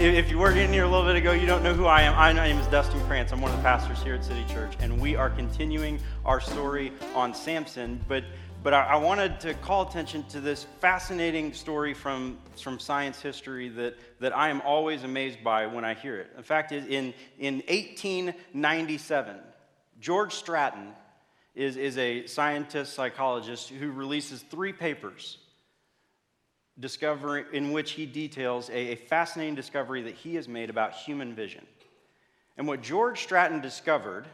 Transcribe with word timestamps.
if 0.00 0.30
you 0.30 0.38
were 0.38 0.52
in 0.52 0.72
here 0.72 0.84
a 0.84 0.88
little 0.88 1.04
bit 1.04 1.16
ago, 1.16 1.32
you 1.32 1.44
don't 1.44 1.64
know 1.64 1.74
who 1.74 1.86
I 1.86 2.02
am. 2.02 2.14
My 2.14 2.32
name 2.32 2.56
is 2.58 2.66
Dustin 2.68 3.00
Krantz. 3.06 3.32
I'm 3.32 3.40
one 3.40 3.50
of 3.50 3.56
the 3.56 3.62
pastors 3.64 4.00
here 4.00 4.14
at 4.14 4.24
City 4.24 4.44
Church, 4.48 4.74
and 4.78 5.00
we 5.00 5.16
are 5.16 5.28
continuing 5.28 5.98
our 6.24 6.40
story 6.40 6.92
on 7.16 7.34
Samson. 7.34 8.00
But 8.06 8.22
but 8.62 8.74
I, 8.74 8.84
I, 8.84 8.96
wanted 8.96 9.40
to 9.40 9.54
call 9.54 9.88
attention 9.88 10.24
to 10.30 10.40
this 10.40 10.64
fascinating 10.80 11.52
story 11.52 11.94
from, 11.94 12.38
from 12.60 12.80
science 12.80 13.20
history 13.20 13.68
that, 13.70 13.96
that 14.18 14.36
I 14.36 14.48
am 14.48 14.60
always 14.62 15.04
amazed 15.04 15.44
by 15.44 15.66
when 15.66 15.84
I 15.84 15.94
hear 15.94 16.16
it. 16.18 16.30
In 16.36 16.42
fact, 16.42 16.72
in, 16.72 17.14
in 17.38 17.54
1897, 17.68 19.36
George 20.00 20.34
Stratton 20.34 20.88
is, 21.54 21.76
is 21.76 21.98
a 21.98 22.26
scientist 22.26 22.94
psychologist 22.94 23.68
who 23.68 23.92
releases 23.92 24.42
three 24.42 24.72
papers 24.72 25.38
discovering, 26.80 27.46
in 27.52 27.72
which 27.72 27.92
he 27.92 28.06
details 28.06 28.68
a, 28.70 28.92
a 28.92 28.94
fascinating 28.96 29.54
discovery 29.54 30.02
that 30.02 30.14
he 30.14 30.34
has 30.36 30.48
made 30.48 30.70
about 30.70 30.94
human 30.94 31.34
vision. 31.34 31.66
And 32.56 32.66
what 32.66 32.82
George 32.82 33.22
Stratton 33.22 33.60
discovered 33.60 34.26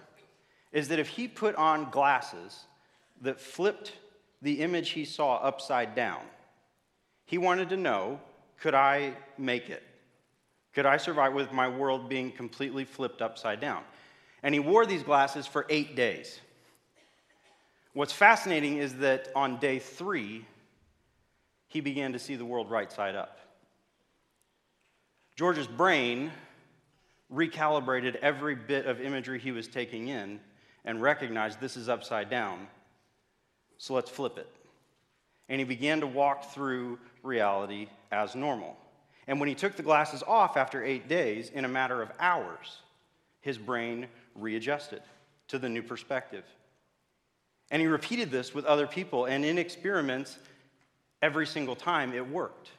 is 0.72 0.88
that 0.88 0.98
if 0.98 1.08
he 1.08 1.28
put 1.28 1.54
on 1.56 1.90
glasses 1.90 2.64
that 3.22 3.40
flipped 3.40 3.92
the 4.44 4.60
image 4.60 4.90
he 4.90 5.04
saw 5.04 5.36
upside 5.36 5.94
down. 5.94 6.20
He 7.24 7.38
wanted 7.38 7.70
to 7.70 7.76
know 7.76 8.20
could 8.60 8.74
I 8.74 9.14
make 9.36 9.68
it? 9.68 9.82
Could 10.74 10.86
I 10.86 10.96
survive 10.96 11.34
with 11.34 11.52
my 11.52 11.68
world 11.68 12.08
being 12.08 12.30
completely 12.30 12.84
flipped 12.84 13.20
upside 13.20 13.60
down? 13.60 13.82
And 14.42 14.54
he 14.54 14.60
wore 14.60 14.86
these 14.86 15.02
glasses 15.02 15.46
for 15.46 15.66
eight 15.68 15.96
days. 15.96 16.40
What's 17.94 18.12
fascinating 18.12 18.78
is 18.78 18.96
that 18.96 19.28
on 19.34 19.58
day 19.58 19.78
three, 19.78 20.46
he 21.68 21.80
began 21.80 22.12
to 22.12 22.18
see 22.18 22.36
the 22.36 22.44
world 22.44 22.70
right 22.70 22.90
side 22.90 23.14
up. 23.14 23.38
George's 25.36 25.66
brain 25.66 26.30
recalibrated 27.32 28.16
every 28.16 28.54
bit 28.54 28.86
of 28.86 29.00
imagery 29.00 29.38
he 29.38 29.50
was 29.50 29.66
taking 29.66 30.08
in 30.08 30.38
and 30.84 31.02
recognized 31.02 31.60
this 31.60 31.76
is 31.76 31.88
upside 31.88 32.30
down. 32.30 32.66
So 33.78 33.94
let's 33.94 34.10
flip 34.10 34.38
it. 34.38 34.48
And 35.48 35.58
he 35.58 35.64
began 35.64 36.00
to 36.00 36.06
walk 36.06 36.52
through 36.52 36.98
reality 37.22 37.88
as 38.12 38.34
normal. 38.34 38.76
And 39.26 39.40
when 39.40 39.48
he 39.48 39.54
took 39.54 39.76
the 39.76 39.82
glasses 39.82 40.22
off 40.26 40.56
after 40.56 40.84
eight 40.84 41.08
days, 41.08 41.50
in 41.50 41.64
a 41.64 41.68
matter 41.68 42.02
of 42.02 42.10
hours, 42.20 42.78
his 43.40 43.58
brain 43.58 44.06
readjusted 44.34 45.02
to 45.48 45.58
the 45.58 45.68
new 45.68 45.82
perspective. 45.82 46.44
And 47.70 47.80
he 47.80 47.88
repeated 47.88 48.30
this 48.30 48.54
with 48.54 48.64
other 48.66 48.86
people, 48.86 49.24
and 49.24 49.44
in 49.44 49.58
experiments, 49.58 50.38
every 51.24 51.46
single 51.46 51.74
time 51.74 52.12
it 52.12 52.28
worked. 52.28 52.70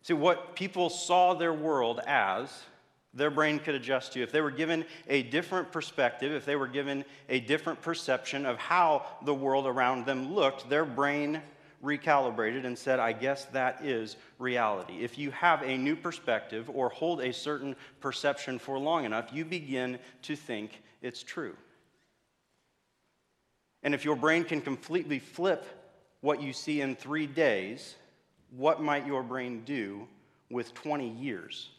See, 0.00 0.14
what 0.14 0.56
people 0.56 0.88
saw 0.88 1.34
their 1.34 1.52
world 1.52 2.00
as 2.06 2.50
their 3.12 3.30
brain 3.30 3.58
could 3.58 3.74
adjust 3.74 4.14
to. 4.14 4.22
If 4.22 4.32
they 4.32 4.40
were 4.40 4.50
given 4.50 4.86
a 5.06 5.22
different 5.22 5.70
perspective, 5.70 6.32
if 6.32 6.46
they 6.46 6.56
were 6.56 6.66
given 6.66 7.04
a 7.28 7.40
different 7.40 7.82
perception 7.82 8.46
of 8.46 8.56
how 8.56 9.04
the 9.22 9.34
world 9.34 9.66
around 9.66 10.06
them 10.06 10.34
looked, 10.34 10.68
their 10.70 10.86
brain 10.86 11.42
recalibrated 11.84 12.64
and 12.64 12.76
said, 12.76 12.98
I 12.98 13.12
guess 13.12 13.44
that 13.46 13.84
is 13.84 14.16
reality. 14.38 15.04
If 15.04 15.18
you 15.18 15.30
have 15.32 15.62
a 15.62 15.76
new 15.76 15.94
perspective 15.94 16.70
or 16.70 16.88
hold 16.88 17.20
a 17.20 17.34
certain 17.34 17.76
perception 18.00 18.58
for 18.58 18.78
long 18.78 19.04
enough, 19.04 19.28
you 19.30 19.44
begin 19.44 19.98
to 20.22 20.34
think 20.34 20.82
it's 21.02 21.22
true. 21.22 21.54
And 23.82 23.94
if 23.94 24.06
your 24.06 24.16
brain 24.16 24.44
can 24.44 24.62
completely 24.62 25.18
flip 25.18 25.66
what 26.24 26.42
you 26.42 26.52
see 26.52 26.80
in 26.80 26.96
three 26.96 27.26
days, 27.26 27.94
what 28.56 28.82
might 28.82 29.06
your 29.06 29.22
brain 29.22 29.62
do 29.64 30.08
with 30.50 30.74
20 30.74 31.08
years? 31.08 31.70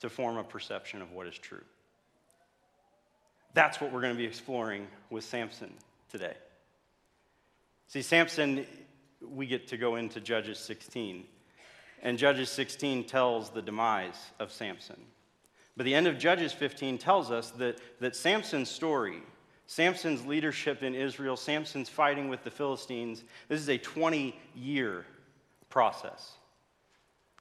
to 0.00 0.08
form 0.08 0.36
a 0.36 0.44
perception 0.44 1.02
of 1.02 1.12
what 1.12 1.26
is 1.26 1.36
true. 1.38 1.64
That's 3.54 3.80
what 3.80 3.92
we're 3.92 4.00
going 4.00 4.14
to 4.14 4.18
be 4.18 4.26
exploring 4.26 4.86
with 5.10 5.24
Samson 5.24 5.72
today. 6.10 6.34
See, 7.88 8.02
Samson, 8.02 8.66
we 9.20 9.46
get 9.46 9.66
to 9.68 9.76
go 9.76 9.96
into 9.96 10.20
Judges 10.20 10.58
16. 10.58 11.24
And 12.02 12.16
Judges 12.18 12.50
16 12.50 13.04
tells 13.04 13.50
the 13.50 13.62
demise 13.62 14.30
of 14.38 14.52
Samson. 14.52 15.00
But 15.76 15.84
the 15.84 15.94
end 15.94 16.06
of 16.06 16.18
Judges 16.18 16.52
15 16.52 16.98
tells 16.98 17.30
us 17.30 17.50
that, 17.52 17.80
that 18.00 18.14
Samson's 18.14 18.70
story, 18.70 19.22
Samson's 19.68 20.24
leadership 20.24 20.82
in 20.82 20.94
Israel, 20.94 21.36
Samson's 21.36 21.90
fighting 21.90 22.30
with 22.30 22.42
the 22.42 22.50
Philistines, 22.50 23.22
this 23.48 23.60
is 23.60 23.68
a 23.68 23.76
20 23.76 24.34
year 24.56 25.04
process. 25.68 26.32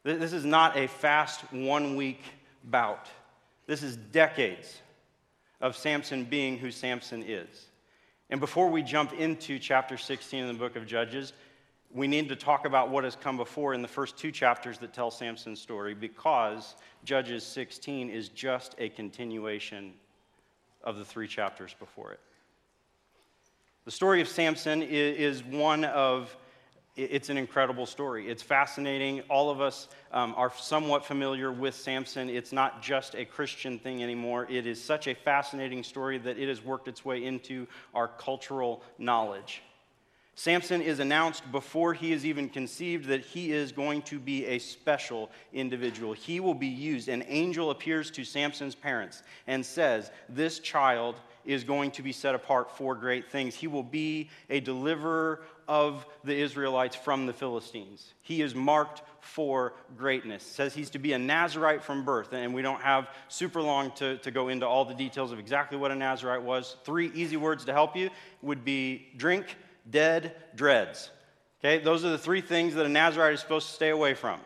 This 0.04 0.34
is 0.34 0.44
not 0.44 0.78
a 0.78 0.88
fast 0.88 1.42
one 1.54 1.96
week 1.96 2.22
bout. 2.66 3.08
This 3.66 3.82
is 3.82 3.96
decades 3.96 4.82
of 5.62 5.78
Samson 5.78 6.26
being 6.26 6.58
who 6.58 6.70
Samson 6.70 7.24
is. 7.26 7.68
And 8.30 8.42
before 8.42 8.70
we 8.70 8.84
jump 8.84 9.14
into 9.14 9.58
chapter 9.58 9.98
16 9.98 10.42
in 10.42 10.48
the 10.50 10.54
book 10.54 10.76
of 10.76 10.86
Judges, 10.86 11.32
we 11.94 12.08
need 12.08 12.28
to 12.28 12.36
talk 12.36 12.66
about 12.66 12.90
what 12.90 13.06
has 13.06 13.16
come 13.16 13.38
before 13.38 13.74
in 13.74 13.82
the 13.82 13.88
first 13.88 14.18
two 14.18 14.34
chapters 14.34 14.78
that 14.80 14.92
tell 14.92 15.12
Samson's 15.12 15.62
story 15.62 15.94
because 15.94 16.76
Judges 17.06 17.46
16 17.46 18.10
is 18.10 18.28
just 18.28 18.76
a 18.80 18.90
continuation 18.90 19.94
of 20.88 20.98
the 20.98 21.06
three 21.06 21.28
chapters 21.28 21.76
before 21.78 22.14
it. 22.14 22.20
The 23.84 23.92
story 23.92 24.22
of 24.22 24.28
Samson 24.28 24.82
is 24.82 25.44
one 25.44 25.84
of 25.86 26.36
it's 26.96 27.30
an 27.30 27.38
incredible 27.38 27.86
story. 27.86 28.28
It's 28.28 28.42
fascinating. 28.42 29.22
All 29.30 29.52
of 29.52 29.62
us 29.62 29.88
um, 30.12 30.34
are 30.36 30.52
somewhat 30.58 31.06
familiar 31.06 31.52
with 31.52 31.76
Samson. 31.76 32.28
It's 32.28 32.52
not 32.52 32.82
just 32.82 33.14
a 33.14 33.24
Christian 33.24 33.78
thing 33.78 34.02
anymore. 34.02 34.48
It 34.50 34.66
is 34.66 34.84
such 34.84 35.08
a 35.08 35.14
fascinating 35.14 35.84
story 35.84 36.18
that 36.18 36.40
it 36.40 36.48
has 36.48 36.64
worked 36.64 36.88
its 36.88 37.06
way 37.06 37.24
into 37.24 37.68
our 37.94 38.08
cultural 38.08 38.82
knowledge. 38.98 39.62
Samson 40.40 40.84
is 40.84 41.00
announced 41.00 41.52
before 41.52 41.96
he 41.96 42.14
is 42.14 42.24
even 42.24 42.48
conceived 42.48 43.08
that 43.08 43.22
he 43.22 43.52
is 43.52 43.72
going 43.72 44.04
to 44.04 44.20
be 44.20 44.46
a 44.46 44.60
special 44.60 45.32
individual. 45.52 46.14
He 46.14 46.40
will 46.40 46.54
be 46.54 46.68
used. 46.68 47.10
An 47.10 47.26
angel 47.28 47.72
appears 47.72 48.12
to 48.12 48.24
Samson's 48.24 48.76
parents 48.76 49.24
and 49.48 49.66
says, 49.66 50.12
This 50.30 50.60
child 50.60 51.16
is 51.44 51.64
going 51.64 51.90
to 51.90 52.04
be 52.04 52.12
set 52.12 52.36
apart 52.36 52.70
for 52.70 52.94
great 52.94 53.32
things. 53.32 53.56
He 53.56 53.66
will 53.66 53.82
be 53.82 54.30
a 54.52 54.60
deliverer 54.60 55.42
of 55.68 56.06
the 56.24 56.36
Israelites 56.36 56.96
from 56.96 57.26
the 57.26 57.34
Philistines. 57.34 58.14
He 58.22 58.44
is 58.44 58.54
marked 58.54 59.02
for 59.22 59.74
greatness. 59.98 60.44
It 60.44 60.54
says 60.54 60.76
he's 60.76 60.92
to 60.92 61.00
be 61.00 61.14
a 61.14 61.20
Nazarite 61.20 61.84
from 61.84 62.06
birth, 62.06 62.34
and 62.34 62.54
we 62.54 62.62
don't 62.62 62.82
have 62.82 63.10
super 63.28 63.62
long 63.62 63.90
to, 63.96 64.18
to 64.20 64.30
go 64.30 64.50
into 64.50 64.68
all 64.68 64.86
the 64.86 64.94
details 64.94 65.32
of 65.32 65.40
exactly 65.40 65.80
what 65.80 65.90
a 65.90 65.96
Nazarite 65.96 66.44
was. 66.44 66.78
Three 66.84 67.12
easy 67.16 67.38
words 67.38 67.66
to 67.66 67.74
help 67.74 67.96
you 67.96 68.12
would 68.44 68.64
be 68.64 69.08
drink, 69.18 69.58
dead, 69.90 70.36
dreads. 70.56 71.12
Okay, 71.60 71.84
those 71.84 72.06
are 72.06 72.10
the 72.10 72.18
three 72.18 72.42
things 72.42 72.76
that 72.76 72.86
a 72.86 72.90
Nazarite 72.90 73.34
is 73.34 73.40
supposed 73.40 73.68
to 73.68 73.74
stay 73.74 73.90
away 73.90 74.14
from. 74.14 74.40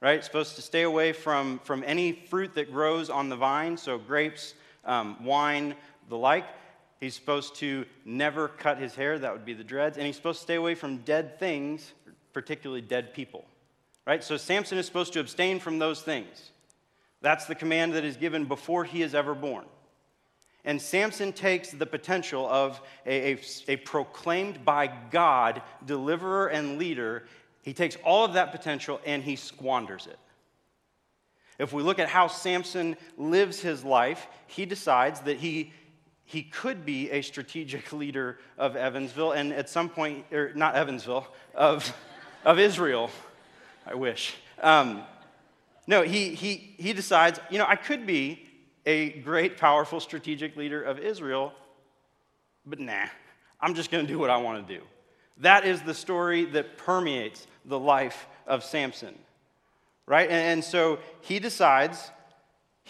Right? 0.00 0.16
It's 0.16 0.26
supposed 0.26 0.56
to 0.56 0.62
stay 0.62 0.82
away 0.82 1.12
from, 1.12 1.60
from 1.64 1.84
any 1.86 2.12
fruit 2.12 2.54
that 2.54 2.72
grows 2.72 3.10
on 3.10 3.28
the 3.28 3.36
vine, 3.36 3.76
so 3.76 3.98
grapes, 3.98 4.54
um, 4.84 5.22
wine, 5.24 5.74
the 6.08 6.16
like. 6.16 6.46
He's 7.00 7.14
supposed 7.14 7.56
to 7.56 7.84
never 8.04 8.48
cut 8.48 8.78
his 8.78 8.94
hair, 8.94 9.18
that 9.18 9.32
would 9.32 9.44
be 9.44 9.54
the 9.54 9.64
dreads, 9.64 9.98
and 9.98 10.06
he's 10.06 10.16
supposed 10.16 10.38
to 10.38 10.42
stay 10.44 10.54
away 10.54 10.74
from 10.74 10.98
dead 10.98 11.38
things, 11.38 11.92
particularly 12.32 12.80
dead 12.80 13.12
people. 13.12 13.44
Right? 14.06 14.24
So 14.24 14.36
Samson 14.38 14.78
is 14.78 14.86
supposed 14.86 15.12
to 15.12 15.20
abstain 15.20 15.60
from 15.60 15.78
those 15.78 16.00
things. 16.00 16.50
That's 17.20 17.44
the 17.44 17.54
command 17.54 17.92
that 17.94 18.04
is 18.04 18.16
given 18.16 18.46
before 18.46 18.84
he 18.84 19.02
is 19.02 19.14
ever 19.14 19.34
born. 19.34 19.66
And 20.64 20.80
Samson 20.80 21.32
takes 21.32 21.70
the 21.70 21.86
potential 21.86 22.46
of 22.48 22.80
a, 23.06 23.32
a, 23.32 23.40
a, 23.68 23.76
proclaimed 23.76 24.64
by 24.64 24.92
God 25.10 25.62
deliverer 25.86 26.48
and 26.48 26.78
leader, 26.78 27.24
he 27.62 27.72
takes 27.72 27.96
all 28.04 28.24
of 28.24 28.34
that 28.34 28.52
potential 28.52 29.00
and 29.06 29.22
he 29.22 29.36
squanders 29.36 30.06
it. 30.06 30.18
If 31.58 31.72
we 31.72 31.82
look 31.82 31.98
at 31.98 32.08
how 32.08 32.26
Samson 32.26 32.96
lives 33.16 33.60
his 33.60 33.84
life, 33.84 34.26
he 34.46 34.64
decides 34.66 35.20
that 35.20 35.38
he 35.38 35.72
he 36.30 36.44
could 36.44 36.86
be 36.86 37.10
a 37.10 37.22
strategic 37.22 37.92
leader 38.02 38.38
of 38.56 38.76
Evansville 38.76 39.32
and 39.32 39.52
at 39.52 39.68
some 39.68 39.88
point, 39.88 40.24
or 40.30 40.52
not 40.54 40.76
Evansville, 40.76 41.26
of, 41.56 41.92
of 42.44 42.60
Israel. 42.60 43.10
I 43.84 43.94
wish. 43.94 44.36
Um, 44.62 45.02
no, 45.88 46.02
he, 46.02 46.36
he, 46.36 46.76
he 46.78 46.92
decides, 46.92 47.40
you 47.50 47.58
know, 47.58 47.66
I 47.66 47.74
could 47.74 48.06
be 48.06 48.48
a 48.86 49.10
great, 49.20 49.56
powerful, 49.56 50.00
strategic 50.00 50.56
leader 50.56 50.82
of 50.82 50.98
Israel, 50.98 51.52
but 52.66 52.78
nah, 52.78 53.06
I'm 53.60 53.74
just 53.74 53.90
going 53.90 54.06
to 54.06 54.12
do 54.12 54.18
what 54.18 54.30
I 54.30 54.36
want 54.38 54.66
to 54.66 54.78
do. 54.78 54.82
That 55.38 55.64
is 55.64 55.80
the 55.82 55.94
story 55.94 56.44
that 56.46 56.76
permeates 56.76 57.46
the 57.64 57.78
life 57.78 58.26
of 58.46 58.64
Samson, 58.64 59.18
right? 60.06 60.28
And, 60.28 60.52
and 60.52 60.64
so 60.64 60.98
he 61.20 61.38
decides 61.38 62.10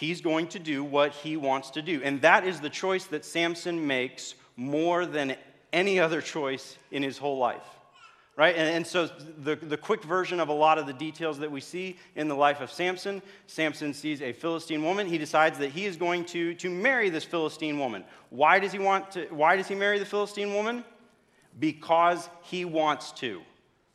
He's 0.01 0.23
going 0.23 0.47
to 0.49 0.59
do 0.59 0.83
what 0.83 1.13
he 1.13 1.37
wants 1.37 1.73
to 1.73 1.83
do. 1.83 2.01
And 2.03 2.23
that 2.23 2.47
is 2.47 2.61
the 2.61 2.71
choice 2.71 3.05
that 3.09 3.23
Samson 3.23 3.87
makes 3.87 4.35
more 4.57 5.05
than 5.05 5.37
any 5.75 6.01
other 6.01 6.23
choice 6.23 6.79
in 6.91 7.03
his 7.03 7.19
whole 7.19 7.37
life. 7.37 7.67
Right? 8.41 8.57
And, 8.57 8.69
and, 8.75 8.87
so 8.87 9.07
the, 9.45 9.55
the 9.55 9.77
quick 9.77 10.03
version 10.03 10.41
of 10.41 10.49
a 10.49 10.53
lot 10.55 10.79
of 10.79 10.87
the 10.87 10.95
details 10.95 11.39
that 11.41 11.53
we 11.53 11.61
see 11.61 11.99
in 12.17 12.27
the 12.27 12.35
life 12.35 12.63
of 12.63 12.73
Samson 12.73 13.21
Samson 13.47 13.93
sees 13.93 14.23
a 14.23 14.33
Philistine 14.33 14.83
woman. 14.83 15.07
He 15.07 15.19
decides 15.19 15.59
that 15.59 15.73
he 15.73 15.85
is 15.85 15.99
going 15.99 16.25
to, 16.27 16.55
to 16.55 16.71
marry 16.71 17.11
this 17.11 17.23
Philistine 17.23 17.79
woman. 17.79 18.03
Why 18.31 18.59
does 18.59 18.73
he 18.73 18.79
want 18.79 19.11
to, 19.11 19.27
why 19.27 19.57
does 19.57 19.69
he 19.69 19.75
marry 19.75 19.99
the 19.99 20.07
Philistine 20.07 20.55
woman? 20.55 20.87
Because 21.59 22.31
he 22.41 22.65
wants 22.65 23.13
to, 23.21 23.43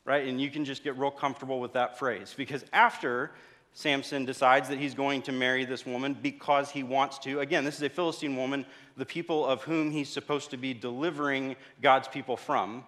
right? 0.06 0.28
And 0.28 0.40
you 0.40 0.52
can 0.52 0.64
just 0.64 0.84
get 0.84 0.96
real 0.96 1.10
comfortable 1.10 1.60
with 1.60 1.74
that 1.74 1.98
phrase. 1.98 2.36
Because 2.38 2.64
after 2.72 3.32
Samson 3.74 4.26
decides 4.26 4.70
that 4.70 4.78
he's 4.78 4.94
going 4.94 5.24
to 5.24 5.32
marry 5.32 5.66
this 5.66 5.88
woman 5.88 6.16
because 6.22 6.70
he 6.70 6.84
wants 6.84 7.18
to. 7.20 7.40
Again, 7.40 7.66
this 7.66 7.78
is 7.78 7.82
a 7.82 7.90
Philistine 7.90 8.36
woman, 8.36 8.64
the 8.96 9.08
people 9.08 9.44
of 9.44 9.64
whom 9.64 9.90
he's 9.90 10.10
supposed 10.10 10.52
to 10.52 10.58
be 10.58 10.72
delivering 10.72 11.56
God's 11.82 12.08
people 12.08 12.38
from 12.38 12.84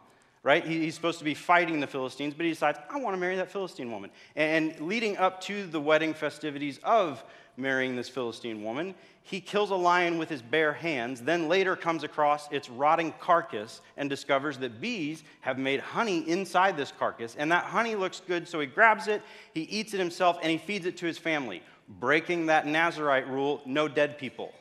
right? 0.48 0.66
He's 0.66 0.96
supposed 0.96 1.20
to 1.20 1.26
be 1.26 1.34
fighting 1.34 1.82
the 1.82 1.88
Philistines, 1.88 2.34
but 2.34 2.46
he 2.46 2.54
decides, 2.54 2.80
I 2.90 3.00
want 3.00 3.14
to 3.14 3.20
marry 3.20 3.36
that 3.36 3.52
Philistine 3.52 3.92
woman. 3.92 4.10
And 4.38 4.80
leading 4.80 5.18
up 5.18 5.42
to 5.42 5.68
the 5.68 5.82
wedding 5.82 6.14
festivities 6.14 6.80
of 6.86 7.22
marrying 7.58 7.98
this 7.98 8.08
Philistine 8.08 8.64
woman, 8.64 8.96
he 9.24 9.42
kills 9.42 9.72
a 9.72 9.76
lion 9.76 10.18
with 10.18 10.30
his 10.30 10.42
bare 10.42 10.72
hands, 10.72 11.20
then 11.20 11.50
later 11.50 11.76
comes 11.76 12.06
across 12.06 12.50
its 12.50 12.70
rotting 12.70 13.14
carcass 13.20 13.82
and 13.98 14.10
discovers 14.10 14.58
that 14.60 14.80
bees 14.80 15.22
have 15.42 15.58
made 15.60 15.82
honey 15.82 16.20
inside 16.30 16.78
this 16.78 16.94
carcass. 16.98 17.36
And 17.36 17.52
that 17.52 17.66
honey 17.66 17.96
looks 17.96 18.22
good, 18.26 18.48
so 18.48 18.62
he 18.62 18.68
grabs 18.68 19.10
it, 19.10 19.22
he 19.54 19.64
eats 19.64 19.94
it 19.94 20.00
himself, 20.00 20.38
and 20.42 20.50
he 20.50 20.58
feeds 20.58 20.86
it 20.86 20.96
to 20.96 21.06
his 21.06 21.18
family, 21.18 21.62
breaking 22.00 22.46
that 22.46 22.66
Nazarite 22.66 23.28
rule 23.28 23.62
no 23.66 23.90
dead 23.90 24.18
people, 24.18 24.54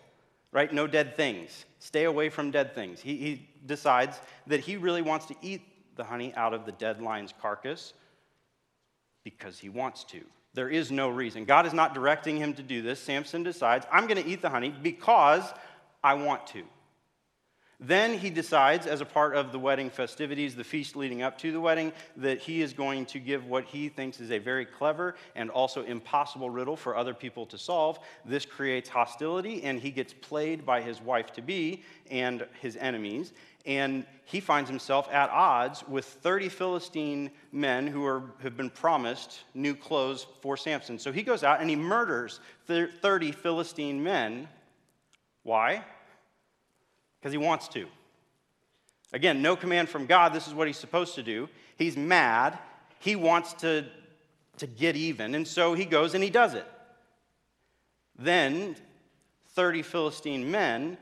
right? 0.50 0.74
No 0.74 0.88
dead 0.88 1.16
things. 1.16 1.64
Stay 1.78 2.06
away 2.06 2.28
from 2.28 2.50
dead 2.50 2.74
things. 2.74 2.98
He, 2.98 3.16
he 3.18 3.48
decides 3.66 4.18
that 4.48 4.58
he 4.58 4.76
really 4.76 5.02
wants 5.02 5.26
to 5.26 5.36
eat 5.42 5.62
the 5.96 6.04
honey 6.04 6.32
out 6.37 6.54
of 6.54 6.66
the 6.66 6.72
dead 6.72 7.02
lion's 7.02 7.34
carcass? 7.40 7.93
Because 9.25 9.58
he 9.58 9.69
wants 9.69 10.04
to. 10.04 10.20
There 10.54 10.69
is 10.69 10.90
no 10.90 11.08
reason. 11.08 11.44
God 11.44 11.66
is 11.66 11.75
not 11.75 11.93
directing 11.93 12.37
him 12.37 12.54
to 12.54 12.62
do 12.62 12.81
this. 12.81 13.00
Samson 13.00 13.43
decides, 13.43 13.87
I'm 13.93 14.06
going 14.06 14.22
to 14.22 14.28
eat 14.28 14.40
the 14.40 14.48
honey 14.48 14.75
because 14.82 15.44
I 16.02 16.14
want 16.14 16.46
to. 16.48 16.62
Then 17.78 18.19
he 18.19 18.31
decides, 18.31 18.87
as 18.87 19.00
a 19.00 19.05
part 19.05 19.37
of 19.37 19.52
the 19.52 19.58
wedding 19.58 19.90
festivities, 19.90 20.55
the 20.55 20.64
feast 20.64 20.96
leading 20.96 21.23
up 21.23 21.37
to 21.38 21.52
the 21.52 21.61
wedding, 21.61 21.93
that 22.17 22.38
he 22.38 22.62
is 22.62 22.73
going 22.73 23.05
to 23.06 23.19
give 23.19 23.46
what 23.46 23.64
he 23.64 23.88
thinks 23.88 24.20
is 24.20 24.31
a 24.31 24.38
very 24.38 24.64
clever 24.64 25.14
and 25.34 25.50
also 25.50 25.82
impossible 25.82 26.49
riddle 26.49 26.76
for 26.76 26.96
other 26.96 27.12
people 27.12 27.44
to 27.46 27.58
solve. 27.58 27.99
This 28.25 28.46
creates 28.46 28.88
hostility, 28.88 29.62
and 29.64 29.78
he 29.78 29.90
gets 29.90 30.14
played 30.14 30.64
by 30.64 30.81
his 30.81 31.02
wife 31.02 31.32
to 31.34 31.43
be 31.43 31.82
and 32.11 32.46
his 32.61 32.76
enemies 32.76 33.32
and 33.67 34.06
he 34.25 34.38
finds 34.38 34.70
himself 34.70 35.08
at 35.12 35.29
odds 35.31 35.87
with 35.88 36.05
30 36.05 36.49
Philistine 36.49 37.31
men 37.50 37.87
who 37.87 38.05
are, 38.05 38.22
have 38.40 38.56
been 38.56 38.70
promised 38.70 39.40
new 39.55 39.75
clothes 39.75 40.26
for 40.40 40.56
Samson. 40.56 40.99
So 40.99 41.11
he 41.11 41.25
goes 41.25 41.43
out 41.43 41.61
and 41.61 41.69
he 41.69 41.76
murders 41.76 42.40
30 42.69 43.32
Philistine 43.32 44.02
men. 44.02 44.49
Why? 45.43 45.84
Because 47.26 47.32
he 47.32 47.44
wants 47.44 47.67
to. 47.67 47.88
Again, 49.12 49.43
no 49.43 49.56
command 49.56 49.88
from 49.88 50.06
God. 50.06 50.32
This 50.32 50.46
is 50.46 50.55
what 50.55 50.69
he's 50.69 50.76
supposed 50.76 51.17
to 51.17 51.25
do. 51.25 51.49
He's 51.76 51.96
mad. 51.96 52.56
He 53.00 53.17
wants 53.17 53.52
to, 53.55 53.84
to 54.58 54.67
get 54.69 54.94
even. 54.94 55.34
And 55.34 55.44
so 55.44 55.75
he 55.75 55.87
goes 55.87 56.14
and 56.14 56.23
he 56.23 56.31
does 56.31 56.55
it. 56.55 56.64
Then 58.17 58.76
30 59.55 59.82
Philistine 59.82 60.49
men, 60.49 60.96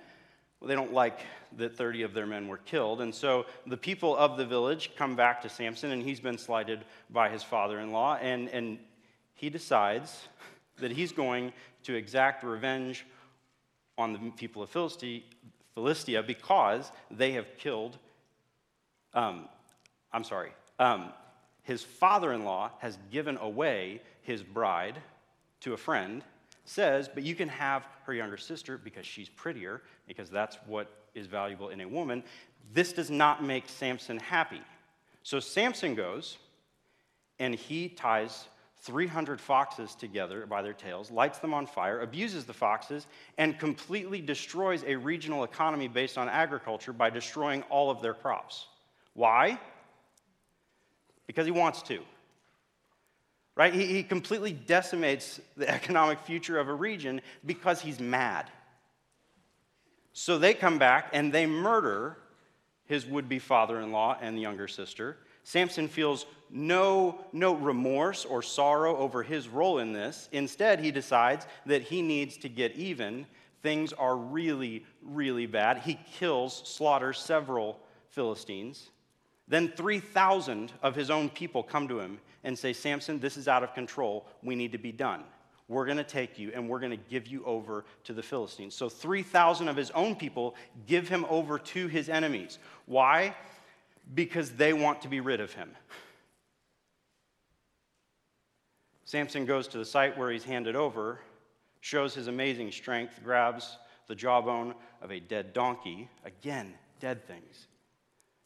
well, 0.61 0.69
they 0.69 0.75
don't 0.75 0.95
like 0.95 1.21
that 1.59 1.77
30 1.77 2.05
of 2.05 2.15
their 2.15 2.25
men 2.25 2.49
were 2.49 2.57
killed. 2.57 3.03
And 3.03 3.15
so 3.15 3.45
the 3.67 3.77
people 3.77 4.17
of 4.17 4.39
the 4.39 4.47
village 4.47 4.93
come 4.97 5.17
back 5.17 5.43
to 5.43 5.51
Samson, 5.51 5.91
and 5.91 6.03
he's 6.03 6.21
been 6.21 6.39
slighted 6.39 6.87
by 7.11 7.29
his 7.29 7.43
father 7.43 7.81
in 7.81 7.93
law. 7.93 8.15
And, 8.15 8.49
and 8.49 8.79
he 9.35 9.51
decides 9.51 10.27
that 10.79 10.91
he's 10.91 11.13
going 11.13 11.53
to 11.83 11.95
exact 11.95 12.45
revenge 12.45 13.05
on 13.99 14.15
the 14.15 14.19
people 14.31 14.63
of 14.63 14.71
Philistia, 14.71 15.21
Philistia 15.75 16.23
because 16.23 16.91
they 17.11 17.33
have 17.33 17.47
killed. 17.59 17.99
Um, 19.13 19.49
I'm 20.13 20.25
sorry. 20.25 20.51
Um, 20.79 21.11
his 21.63 21.83
father 21.83 22.33
in 22.33 22.45
law 22.45 22.71
has 22.79 22.99
given 23.11 23.37
away 23.39 24.01
his 24.23 24.43
bride 24.43 25.01
to 25.61 25.73
a 25.73 25.77
friend, 25.77 26.23
says, 26.65 27.09
but 27.13 27.23
you 27.23 27.35
can 27.35 27.49
have 27.49 27.87
her 28.05 28.15
younger 28.15 28.37
sister 28.37 28.79
because 28.79 29.07
she's 29.07 29.29
prettier, 29.29 29.83
because 30.07 30.31
that's 30.31 30.59
what 30.67 30.91
is 31.15 31.27
valuable 31.27 31.71
in 31.71 31.81
a 31.81 31.89
woman. 31.89 32.23
This 32.73 32.93
does 32.93 33.11
not 33.11 33.43
make 33.43 33.69
Samson 33.69 34.19
happy. 34.19 34.61
So 35.23 35.41
Samson 35.41 35.95
goes 35.95 36.39
and 37.39 37.55
he 37.55 37.89
ties 37.89 38.47
300 38.85 39.41
foxes 39.41 39.95
together 39.95 40.45
by 40.45 40.61
their 40.61 40.75
tails, 40.75 41.11
lights 41.11 41.39
them 41.39 41.55
on 41.55 41.67
fire, 41.67 42.03
abuses 42.03 42.45
the 42.45 42.53
foxes, 42.53 43.07
and 43.39 43.59
completely 43.59 44.21
destroys 44.21 44.85
a 44.85 44.95
regional 44.95 45.43
economy 45.43 45.89
based 45.89 46.19
on 46.19 46.29
agriculture 46.29 46.93
by 46.93 47.09
destroying 47.09 47.63
all 47.71 47.91
of 47.91 48.03
their 48.03 48.13
crops. 48.13 48.67
Why? 49.15 49.59
Because 51.27 51.47
he 51.47 51.51
wants 51.51 51.81
to. 51.83 52.01
Right? 53.57 53.73
He, 53.73 54.03
completely 54.03 54.53
decimates 54.53 55.41
the 55.57 55.69
economic 55.71 56.19
future 56.21 56.59
of 56.59 56.69
a 56.69 56.75
region 56.75 57.23
because 57.47 57.81
he's 57.81 58.01
mad. 58.01 58.51
So 60.13 60.39
they 60.39 60.53
come 60.53 60.79
back 60.79 61.09
and 61.13 61.33
they 61.33 61.47
murder 61.47 62.19
his 62.85 63.07
would 63.07 63.29
be 63.29 63.39
father 63.39 63.81
in 63.81 63.93
law 63.93 64.19
and 64.21 64.39
younger 64.39 64.69
sister. 64.69 65.17
Samson 65.45 65.89
feels 65.89 66.27
no, 66.51 67.21
no 67.33 67.55
remorse 67.55 68.25
or 68.25 68.43
sorrow 68.43 68.97
over 68.97 69.23
his 69.23 69.49
role 69.49 69.79
in 69.79 69.93
this. 69.93 70.29
Instead, 70.33 70.81
he 70.81 70.91
decides 70.91 71.47
that 71.67 71.83
he 71.83 72.03
needs 72.03 72.37
to 72.39 72.49
get 72.49 72.73
even. 72.73 73.27
Things 73.63 73.93
are 73.93 74.17
really, 74.17 74.85
really 75.03 75.47
bad. 75.47 75.79
He 75.79 75.99
kills, 76.19 76.63
slaughters 76.65 77.19
several 77.19 77.79
Philistines. 78.11 78.91
Then 79.47 79.73
3,000 79.77 80.73
of 80.83 80.95
his 80.95 81.11
own 81.11 81.29
people 81.29 81.63
come 81.63 81.89
to 81.89 82.01
him 82.01 82.19
and 82.43 82.59
say, 82.59 82.73
Samson, 82.73 83.21
this 83.21 83.37
is 83.37 83.49
out 83.49 83.63
of 83.63 83.75
control. 83.75 84.27
We 84.43 84.55
need 84.55 84.73
to 84.73 84.79
be 84.79 84.93
done. 84.93 85.25
We're 85.67 85.87
going 85.87 85.99
to 85.99 86.05
take 86.05 86.39
you 86.39 86.53
and 86.55 86.69
we're 86.69 86.79
going 86.79 86.93
to 86.93 87.05
give 87.11 87.27
you 87.27 87.45
over 87.45 87.85
to 88.05 88.13
the 88.13 88.23
Philistines. 88.23 88.75
So 88.75 88.89
3,000 88.89 89.69
of 89.69 89.77
his 89.77 89.91
own 89.91 90.15
people 90.15 90.55
give 90.87 91.09
him 91.09 91.25
over 91.29 91.59
to 91.59 91.87
his 91.89 92.09
enemies. 92.09 92.59
Why? 92.87 93.35
Because 94.13 94.51
they 94.51 94.73
want 94.73 95.03
to 95.03 95.09
be 95.09 95.21
rid 95.21 95.41
of 95.41 95.53
him. 95.53 95.71
Samson 99.05 99.47
goes 99.47 99.69
to 99.69 99.79
the 99.79 99.85
site 99.85 100.19
where 100.19 100.31
he's 100.31 100.45
handed 100.45 100.77
over, 100.77 101.21
shows 101.81 102.15
his 102.15 102.27
amazing 102.27 102.73
strength, 102.73 103.21
grabs 103.23 103.79
the 104.09 104.15
jawbone 104.15 104.75
of 105.01 105.11
a 105.11 105.21
dead 105.21 105.53
donkey, 105.53 106.09
again, 106.25 106.75
dead 107.01 107.25
things, 107.27 107.69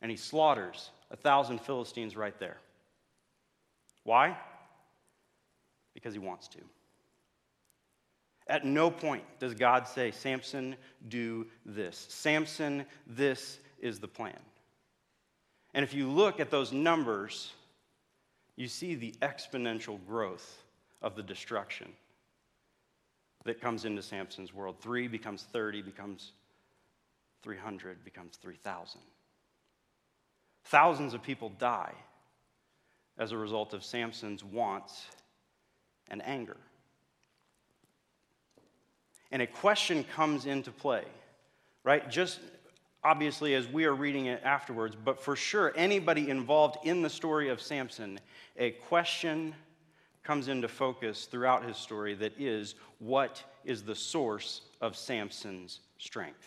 and 0.03 0.11
he 0.11 0.17
slaughters 0.17 0.91
a 1.11 1.17
thousand 1.17 1.61
Philistines 1.61 2.17
right 2.17 2.39
there. 2.39 2.59
Why? 4.05 4.37
Because 5.95 6.13
he 6.13 6.19
wants 6.19 6.49
to. 6.49 6.59
At 8.47 8.65
no 8.65 8.91
point 8.91 9.25
does 9.39 9.55
God 9.55 9.87
say, 9.87 10.11
Samson, 10.11 10.77
do 11.09 11.47
this. 11.67 12.07
Samson, 12.09 12.87
this 13.07 13.59
is 13.81 13.99
the 13.99 14.09
plan. 14.09 14.39
And 15.75 15.85
if 15.85 15.95
you 15.95 16.11
look 16.11 16.41
at 16.41 16.51
those 16.51 16.73
numbers, 16.73 17.53
you 18.57 18.69
see 18.69 18.95
the 18.95 19.15
exponential 19.23 19.99
growth 20.07 20.63
of 21.03 21.15
the 21.15 21.23
destruction 21.23 21.93
that 23.45 23.61
comes 23.61 23.85
into 23.85 24.03
Samson's 24.03 24.53
world. 24.53 24.77
Three 24.81 25.09
becomes 25.09 25.45
30, 25.53 25.83
becomes 25.83 26.33
300, 27.43 28.05
becomes 28.05 28.37
3,000. 28.37 29.01
Thousands 30.65 31.15
of 31.15 31.23
people 31.23 31.51
die 31.59 31.95
as 33.17 33.33
a 33.33 33.37
result 33.37 33.75
of 33.75 33.85
Samson's 33.85 34.45
wants 34.45 35.07
and 36.09 36.25
anger. 36.27 36.57
And 39.31 39.43
a 39.43 39.47
question 39.47 40.05
comes 40.05 40.47
into 40.47 40.71
play, 40.71 41.05
right? 41.85 42.09
Just 42.11 42.41
obviously 43.05 43.55
as 43.55 43.67
we 43.69 43.85
are 43.85 43.95
reading 43.95 44.27
it 44.27 44.43
afterwards, 44.45 44.97
but 44.97 45.21
for 45.21 45.37
sure, 45.37 45.73
anybody 45.77 46.31
involved 46.31 46.79
in 46.85 47.03
the 47.03 47.11
story 47.11 47.49
of 47.49 47.61
Samson, 47.61 48.21
a 48.57 48.71
question 48.73 49.55
comes 50.23 50.49
into 50.49 50.69
focus 50.69 51.27
throughout 51.27 51.65
his 51.65 51.77
story 51.77 52.15
that 52.15 52.39
is 52.39 52.75
what 52.99 53.43
is 53.65 53.83
the 53.83 53.95
source 53.95 54.63
of 54.81 54.97
Samson's 54.97 55.81
strength? 55.99 56.47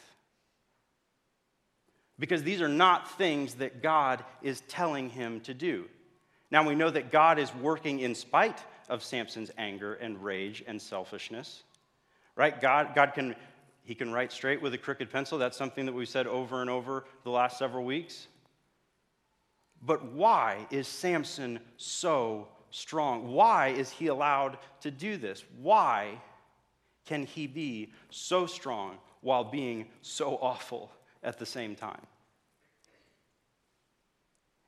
Because 2.20 2.44
these 2.44 2.62
are 2.62 2.68
not 2.70 3.18
things 3.18 3.56
that 3.56 3.82
God 3.82 4.24
is 4.44 4.62
telling 4.68 5.10
him 5.10 5.40
to 5.42 5.54
do. 5.54 5.86
Now 6.52 6.68
we 6.68 6.76
know 6.76 6.90
that 6.90 7.12
God 7.12 7.40
is 7.40 7.54
working 7.56 8.02
in 8.02 8.14
spite 8.14 8.60
of 8.90 9.04
Samson's 9.04 9.52
anger 9.58 9.96
and 9.96 10.24
rage 10.24 10.64
and 10.68 10.80
selfishness 10.80 11.64
right? 12.36 12.60
God, 12.60 12.96
God 12.96 13.14
can, 13.14 13.36
he 13.84 13.96
can 13.96 14.12
write 14.12 14.32
straight 14.32 14.62
with 14.62 14.74
a 14.74 14.78
crooked 14.78 15.10
pencil. 15.10 15.38
That's 15.38 15.58
something 15.58 15.86
that 15.86 15.94
we've 15.94 16.08
said 16.08 16.28
over 16.28 16.62
and 16.62 16.70
over 16.70 17.06
the 17.24 17.32
last 17.32 17.58
several 17.58 17.84
weeks. 17.84 18.28
But 19.82 20.06
why 20.06 20.68
is 20.70 20.88
Samson 20.88 21.60
so 21.78 22.48
strong? 22.70 23.32
Why 23.32 23.70
is 23.70 23.90
he 23.90 24.08
allowed 24.08 24.58
to 24.82 24.92
do 24.92 25.18
this? 25.18 25.44
Why 25.60 26.22
can 27.06 27.26
he 27.26 27.48
be 27.48 27.92
so 28.10 28.46
strong 28.46 28.98
while 29.22 29.44
being 29.44 29.88
so 30.02 30.38
awful 30.42 30.92
at 31.24 31.40
the 31.40 31.46
same 31.46 31.76
time? 31.76 32.02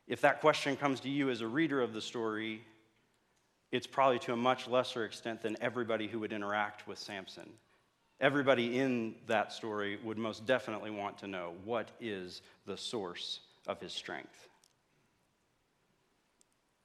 If 0.07 0.21
that 0.21 0.41
question 0.41 0.75
comes 0.75 0.99
to 1.01 1.09
you 1.09 1.29
as 1.29 1.41
a 1.41 1.47
reader 1.47 1.81
of 1.81 1.93
the 1.93 2.01
story, 2.01 2.63
it's 3.71 3.87
probably 3.87 4.19
to 4.19 4.33
a 4.33 4.37
much 4.37 4.67
lesser 4.67 5.05
extent 5.05 5.41
than 5.41 5.55
everybody 5.61 6.07
who 6.07 6.19
would 6.19 6.33
interact 6.33 6.87
with 6.87 6.99
Samson. 6.99 7.49
Everybody 8.23 8.79
in 8.79 9.15
that 9.27 9.51
story 9.51 9.99
would 10.01 10.17
most 10.17 10.45
definitely 10.45 10.91
want 10.91 11.17
to 11.17 11.27
know 11.27 11.55
what 11.65 11.89
is 11.99 12.41
the 12.65 12.77
source 12.77 13.41
of 13.67 13.81
his 13.81 13.91
strength. 13.91 14.47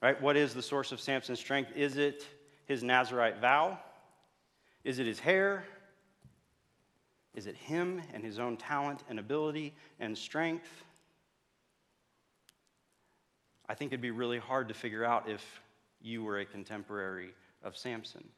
Right? 0.03 0.21
What 0.21 0.37
is 0.37 0.53
the 0.53 0.63
source 0.63 0.91
of 0.91 1.01
Samson's 1.01 1.39
strength? 1.39 1.71
Is 1.77 1.97
it 1.97 2.27
his 2.67 2.83
Nazarite 2.83 3.39
vow? 3.39 3.79
Is 4.83 4.99
it 4.99 5.07
his 5.07 5.21
hair? 5.21 5.63
Is 7.37 7.47
it 7.47 7.55
him 7.55 8.03
and 8.13 8.25
his 8.25 8.41
own 8.41 8.57
talent 8.57 9.05
and 9.09 9.21
ability 9.21 9.77
and 10.01 10.19
strength? 10.19 10.83
I 13.69 13.75
think 13.75 13.93
it'd 13.93 14.01
be 14.01 14.11
really 14.11 14.39
hard 14.39 14.67
to 14.67 14.75
figure 14.75 15.05
out 15.05 15.29
if 15.29 15.61
you 16.03 16.25
were 16.25 16.41
a 16.41 16.45
contemporary 16.45 17.31
of 17.63 17.77
Samson. 17.77 18.29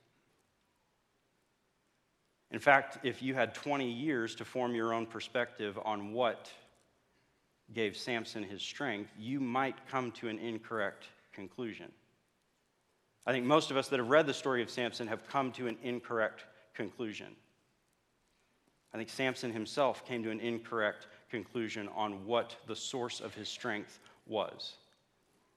In 2.50 2.58
fact, 2.58 2.98
if 3.04 3.22
you 3.22 3.34
had 3.34 3.54
20 3.54 3.88
years 3.88 4.34
to 4.36 4.44
form 4.44 4.74
your 4.74 4.92
own 4.92 5.06
perspective 5.06 5.78
on 5.84 6.12
what 6.12 6.50
gave 7.72 7.96
Samson 7.96 8.42
his 8.42 8.60
strength, 8.60 9.12
you 9.18 9.40
might 9.40 9.86
come 9.88 10.10
to 10.12 10.28
an 10.28 10.38
incorrect 10.38 11.06
conclusion. 11.32 11.92
I 13.26 13.32
think 13.32 13.46
most 13.46 13.70
of 13.70 13.76
us 13.76 13.88
that 13.88 13.98
have 13.98 14.08
read 14.08 14.26
the 14.26 14.34
story 14.34 14.62
of 14.62 14.70
Samson 14.70 15.06
have 15.06 15.26
come 15.28 15.52
to 15.52 15.68
an 15.68 15.76
incorrect 15.82 16.44
conclusion. 16.74 17.36
I 18.92 18.96
think 18.96 19.08
Samson 19.08 19.52
himself 19.52 20.04
came 20.04 20.24
to 20.24 20.30
an 20.30 20.40
incorrect 20.40 21.06
conclusion 21.30 21.88
on 21.94 22.26
what 22.26 22.56
the 22.66 22.74
source 22.74 23.20
of 23.20 23.34
his 23.34 23.48
strength 23.48 24.00
was. 24.26 24.74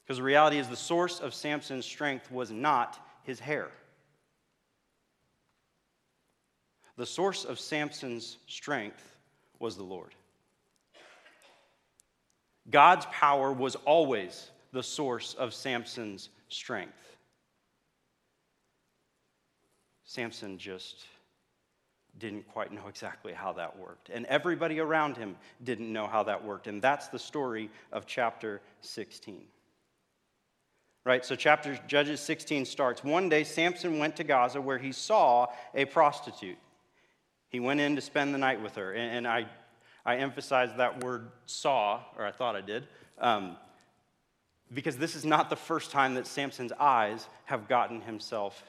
Because 0.04 0.18
the 0.18 0.22
reality 0.22 0.58
is, 0.58 0.68
the 0.68 0.76
source 0.76 1.18
of 1.18 1.34
Samson's 1.34 1.86
strength 1.86 2.30
was 2.30 2.52
not 2.52 3.04
his 3.24 3.40
hair. 3.40 3.70
The 6.96 7.06
source 7.06 7.44
of 7.44 7.58
Samson's 7.58 8.38
strength 8.46 9.16
was 9.58 9.76
the 9.76 9.82
Lord. 9.82 10.14
God's 12.70 13.06
power 13.06 13.52
was 13.52 13.76
always 13.84 14.50
the 14.72 14.82
source 14.82 15.34
of 15.34 15.52
Samson's 15.52 16.30
strength. 16.48 16.92
Samson 20.04 20.58
just 20.58 21.04
didn't 22.18 22.46
quite 22.48 22.72
know 22.72 22.86
exactly 22.88 23.32
how 23.32 23.52
that 23.54 23.76
worked. 23.78 24.08
And 24.08 24.24
everybody 24.26 24.78
around 24.78 25.16
him 25.16 25.36
didn't 25.62 25.92
know 25.92 26.06
how 26.06 26.22
that 26.24 26.44
worked. 26.44 26.68
And 26.68 26.80
that's 26.80 27.08
the 27.08 27.18
story 27.18 27.70
of 27.92 28.06
chapter 28.06 28.60
16. 28.80 29.42
Right? 31.04 31.24
So 31.24 31.34
chapter 31.34 31.78
Judges 31.86 32.20
16 32.20 32.64
starts. 32.64 33.02
One 33.02 33.28
day 33.28 33.44
Samson 33.44 33.98
went 33.98 34.16
to 34.16 34.24
Gaza 34.24 34.60
where 34.60 34.78
he 34.78 34.92
saw 34.92 35.48
a 35.74 35.84
prostitute. 35.84 36.56
He 37.54 37.60
went 37.60 37.78
in 37.78 37.94
to 37.94 38.02
spend 38.02 38.34
the 38.34 38.38
night 38.38 38.60
with 38.60 38.74
her. 38.74 38.94
And, 38.94 39.18
and 39.18 39.28
I, 39.28 39.46
I 40.04 40.16
emphasize 40.16 40.70
that 40.76 41.04
word 41.04 41.28
saw, 41.46 42.00
or 42.18 42.26
I 42.26 42.32
thought 42.32 42.56
I 42.56 42.60
did, 42.60 42.88
um, 43.20 43.56
because 44.72 44.96
this 44.96 45.14
is 45.14 45.24
not 45.24 45.50
the 45.50 45.56
first 45.56 45.92
time 45.92 46.14
that 46.14 46.26
Samson's 46.26 46.72
eyes 46.72 47.28
have 47.44 47.68
gotten 47.68 48.00
himself, 48.00 48.60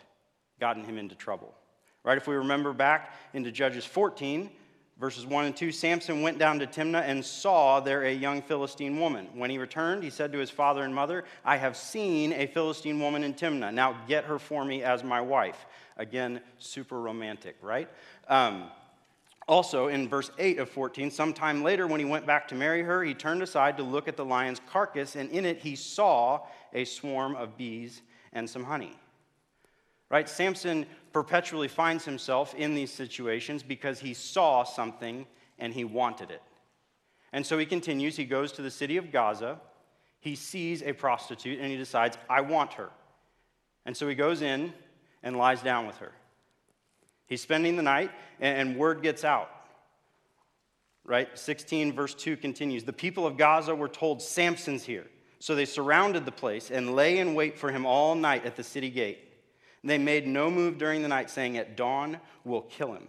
gotten 0.59 0.83
him 0.83 0.99
into 0.99 1.15
trouble. 1.15 1.55
Right? 2.03 2.15
If 2.15 2.27
we 2.27 2.35
remember 2.35 2.73
back 2.73 3.15
into 3.33 3.51
Judges 3.51 3.85
14, 3.85 4.51
verses 4.99 5.25
1 5.25 5.45
and 5.45 5.57
2, 5.57 5.71
Samson 5.71 6.21
went 6.21 6.37
down 6.37 6.59
to 6.59 6.67
Timnah 6.67 7.05
and 7.07 7.25
saw 7.25 7.79
there 7.79 8.03
a 8.03 8.13
young 8.13 8.43
Philistine 8.43 8.99
woman. 8.99 9.29
When 9.33 9.49
he 9.49 9.57
returned, 9.57 10.03
he 10.03 10.11
said 10.11 10.31
to 10.33 10.37
his 10.37 10.51
father 10.51 10.83
and 10.83 10.93
mother, 10.93 11.25
I 11.43 11.57
have 11.57 11.75
seen 11.75 12.33
a 12.33 12.45
Philistine 12.45 12.99
woman 12.99 13.23
in 13.23 13.33
Timnah. 13.33 13.73
Now 13.73 13.97
get 14.07 14.25
her 14.25 14.37
for 14.37 14.63
me 14.63 14.83
as 14.83 15.03
my 15.03 15.21
wife. 15.21 15.65
Again, 15.97 16.41
super 16.59 16.99
romantic, 16.99 17.55
right? 17.61 17.89
Um, 18.27 18.69
also, 19.47 19.87
in 19.87 20.09
verse 20.09 20.31
8 20.39 20.57
of 20.57 20.69
14, 20.69 21.11
sometime 21.11 21.63
later, 21.63 21.85
when 21.85 21.99
he 21.99 22.05
went 22.05 22.25
back 22.25 22.47
to 22.47 22.55
marry 22.55 22.81
her, 22.81 23.03
he 23.03 23.13
turned 23.13 23.43
aside 23.43 23.77
to 23.77 23.83
look 23.83 24.07
at 24.07 24.17
the 24.17 24.25
lion's 24.25 24.59
carcass, 24.71 25.15
and 25.15 25.29
in 25.29 25.45
it 25.45 25.59
he 25.59 25.75
saw 25.75 26.41
a 26.73 26.83
swarm 26.83 27.35
of 27.35 27.55
bees 27.55 28.01
and 28.33 28.49
some 28.49 28.63
honey. 28.63 28.97
Right? 30.09 30.27
Samson 30.27 30.85
perpetually 31.13 31.67
finds 31.67 32.05
himself 32.05 32.55
in 32.55 32.73
these 32.73 32.91
situations 32.91 33.61
because 33.61 33.99
he 33.99 34.13
saw 34.13 34.63
something 34.63 35.27
and 35.59 35.73
he 35.73 35.83
wanted 35.83 36.31
it. 36.31 36.41
And 37.31 37.45
so 37.45 37.57
he 37.57 37.65
continues, 37.65 38.15
he 38.15 38.25
goes 38.25 38.51
to 38.53 38.61
the 38.61 38.71
city 38.71 38.97
of 38.97 39.11
Gaza, 39.11 39.59
he 40.19 40.35
sees 40.35 40.81
a 40.81 40.93
prostitute, 40.93 41.59
and 41.59 41.69
he 41.69 41.77
decides, 41.77 42.17
I 42.29 42.41
want 42.41 42.73
her. 42.73 42.89
And 43.85 43.95
so 43.95 44.07
he 44.07 44.15
goes 44.15 44.41
in 44.41 44.73
and 45.21 45.37
lies 45.37 45.61
down 45.61 45.85
with 45.85 45.97
her. 45.97 46.11
He's 47.27 47.41
spending 47.41 47.75
the 47.75 47.83
night, 47.83 48.11
and 48.39 48.77
word 48.77 49.01
gets 49.01 49.23
out. 49.23 49.49
Right? 51.03 51.37
16, 51.37 51.93
verse 51.93 52.13
2 52.13 52.37
continues 52.37 52.83
The 52.83 52.93
people 52.93 53.25
of 53.27 53.37
Gaza 53.37 53.75
were 53.75 53.89
told, 53.89 54.21
Samson's 54.21 54.83
here. 54.83 55.05
So 55.39 55.53
they 55.53 55.65
surrounded 55.65 56.25
the 56.25 56.31
place 56.31 56.71
and 56.71 56.95
lay 56.95 57.19
in 57.19 57.35
wait 57.35 57.57
for 57.57 57.71
him 57.71 57.85
all 57.85 58.15
night 58.15 58.45
at 58.45 58.55
the 58.55 58.63
city 58.63 58.89
gate. 58.89 59.19
They 59.83 59.99
made 59.99 60.25
no 60.25 60.49
move 60.49 60.79
during 60.79 61.03
the 61.03 61.07
night, 61.07 61.29
saying, 61.29 61.57
At 61.57 61.77
dawn 61.77 62.19
we'll 62.43 62.61
kill 62.61 62.93
him. 62.93 63.07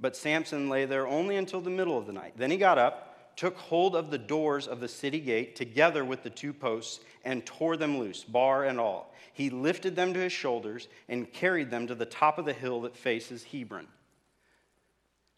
But 0.00 0.16
Samson 0.16 0.68
lay 0.68 0.84
there 0.84 1.06
only 1.06 1.36
until 1.36 1.60
the 1.60 1.70
middle 1.70 1.96
of 1.96 2.06
the 2.06 2.12
night. 2.12 2.34
Then 2.36 2.50
he 2.50 2.56
got 2.56 2.78
up, 2.78 3.11
took 3.36 3.56
hold 3.56 3.96
of 3.96 4.10
the 4.10 4.18
doors 4.18 4.66
of 4.66 4.80
the 4.80 4.88
city 4.88 5.20
gate, 5.20 5.56
together 5.56 6.04
with 6.04 6.22
the 6.22 6.30
two 6.30 6.52
posts, 6.52 7.00
and 7.24 7.44
tore 7.46 7.76
them 7.76 7.98
loose, 7.98 8.24
bar 8.24 8.64
and 8.64 8.78
all. 8.78 9.14
He 9.32 9.50
lifted 9.50 9.96
them 9.96 10.12
to 10.14 10.20
his 10.20 10.32
shoulders 10.32 10.88
and 11.08 11.32
carried 11.32 11.70
them 11.70 11.86
to 11.86 11.94
the 11.94 12.04
top 12.04 12.38
of 12.38 12.44
the 12.44 12.52
hill 12.52 12.82
that 12.82 12.96
faces 12.96 13.44
Hebron. 13.44 13.86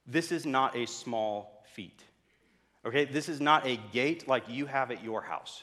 This 0.07 0.33
is 0.33 0.45
not 0.45 0.77
a 0.77 0.87
small 0.87 1.65
feat. 1.73 2.03
Okay, 2.85 3.05
this 3.05 3.29
is 3.29 3.41
not 3.41 3.67
a 3.67 3.79
gate 3.93 4.29
like 4.29 4.49
you 4.49 4.67
have 4.67 4.91
at 4.91 5.03
your 5.03 5.23
house. 5.23 5.63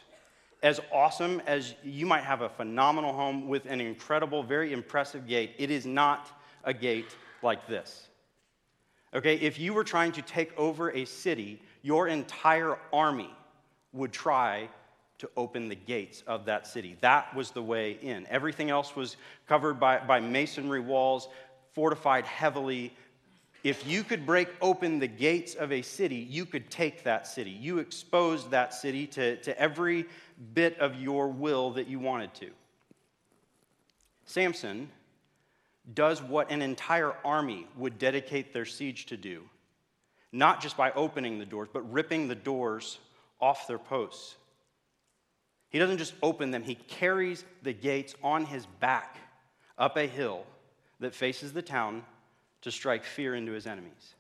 As 0.64 0.80
awesome 0.92 1.42
as 1.46 1.76
you 1.84 2.06
might 2.06 2.24
have 2.24 2.42
a 2.42 2.50
phenomenal 2.50 3.14
home 3.14 3.48
with 3.48 3.66
an 3.66 3.82
incredible, 3.82 4.44
very 4.44 4.74
impressive 4.74 5.28
gate, 5.28 5.56
it 5.58 5.70
is 5.70 5.86
not 5.86 6.32
a 6.64 6.74
gate 6.74 7.16
like 7.44 7.68
this. 7.68 8.08
Okay, 9.14 9.36
if 9.36 9.60
you 9.60 9.74
were 9.74 9.84
trying 9.84 10.14
to 10.14 10.22
take 10.22 10.58
over 10.58 10.92
a 10.92 11.06
city, 11.06 11.62
your 11.82 12.08
entire 12.08 12.78
army 12.94 13.30
would 13.92 14.14
try 14.14 14.70
to 15.18 15.30
open 15.36 15.68
the 15.68 15.76
gates 15.76 16.24
of 16.26 16.46
that 16.46 16.66
city. 16.66 16.98
That 17.02 17.36
was 17.36 17.52
the 17.52 17.62
way 17.62 18.00
in. 18.02 18.26
Everything 18.28 18.70
else 18.70 18.96
was 18.96 19.18
covered 19.48 19.80
by, 19.80 20.00
by 20.00 20.20
masonry 20.20 20.80
walls, 20.80 21.28
fortified 21.74 22.26
heavily. 22.26 22.94
If 23.64 23.86
you 23.86 24.04
could 24.04 24.26
break 24.26 24.48
open 24.62 24.98
the 24.98 25.08
gates 25.08 25.56
of 25.56 25.72
a 25.72 25.82
city, 25.82 26.16
you 26.16 26.46
could 26.46 26.72
take 26.72 27.04
that 27.04 27.28
city. 27.28 27.52
You 27.52 27.80
exposed 27.80 28.50
that 28.52 28.74
city 28.74 29.06
to, 29.08 29.36
to 29.38 29.60
every 29.60 30.06
bit 30.54 30.80
of 30.80 30.96
your 30.96 31.28
will 31.28 31.72
that 31.72 31.88
you 31.88 32.00
wanted 32.00 32.34
to. 32.36 32.50
Samson 34.26 34.90
does 35.94 36.22
what 36.22 36.52
an 36.52 36.62
entire 36.62 37.14
army 37.26 37.68
would 37.76 37.98
dedicate 37.98 38.54
their 38.54 38.66
siege 38.66 39.08
to 39.08 39.18
do, 39.18 39.44
not 40.32 40.62
just 40.62 40.78
by 40.78 40.92
opening 40.92 41.40
the 41.40 41.46
doors, 41.46 41.70
but 41.72 41.92
ripping 41.92 42.28
the 42.28 42.36
doors 42.36 43.00
off 43.40 43.68
their 43.68 43.80
posts. 43.80 44.36
He 45.70 45.80
doesn't 45.80 45.98
just 45.98 46.14
open 46.22 46.52
them, 46.52 46.64
he 46.64 46.76
carries 46.76 47.44
the 47.64 47.74
gates 47.74 48.14
on 48.24 48.46
his 48.46 48.66
back 48.80 49.18
up 49.78 49.98
a 49.98 50.06
hill 50.06 50.46
that 51.00 51.16
faces 51.16 51.54
the 51.54 51.62
town 51.62 52.04
to 52.62 52.72
strike 52.72 53.04
fear 53.04 53.34
into 53.34 53.52
his 53.52 53.66
enemies. 53.66 54.16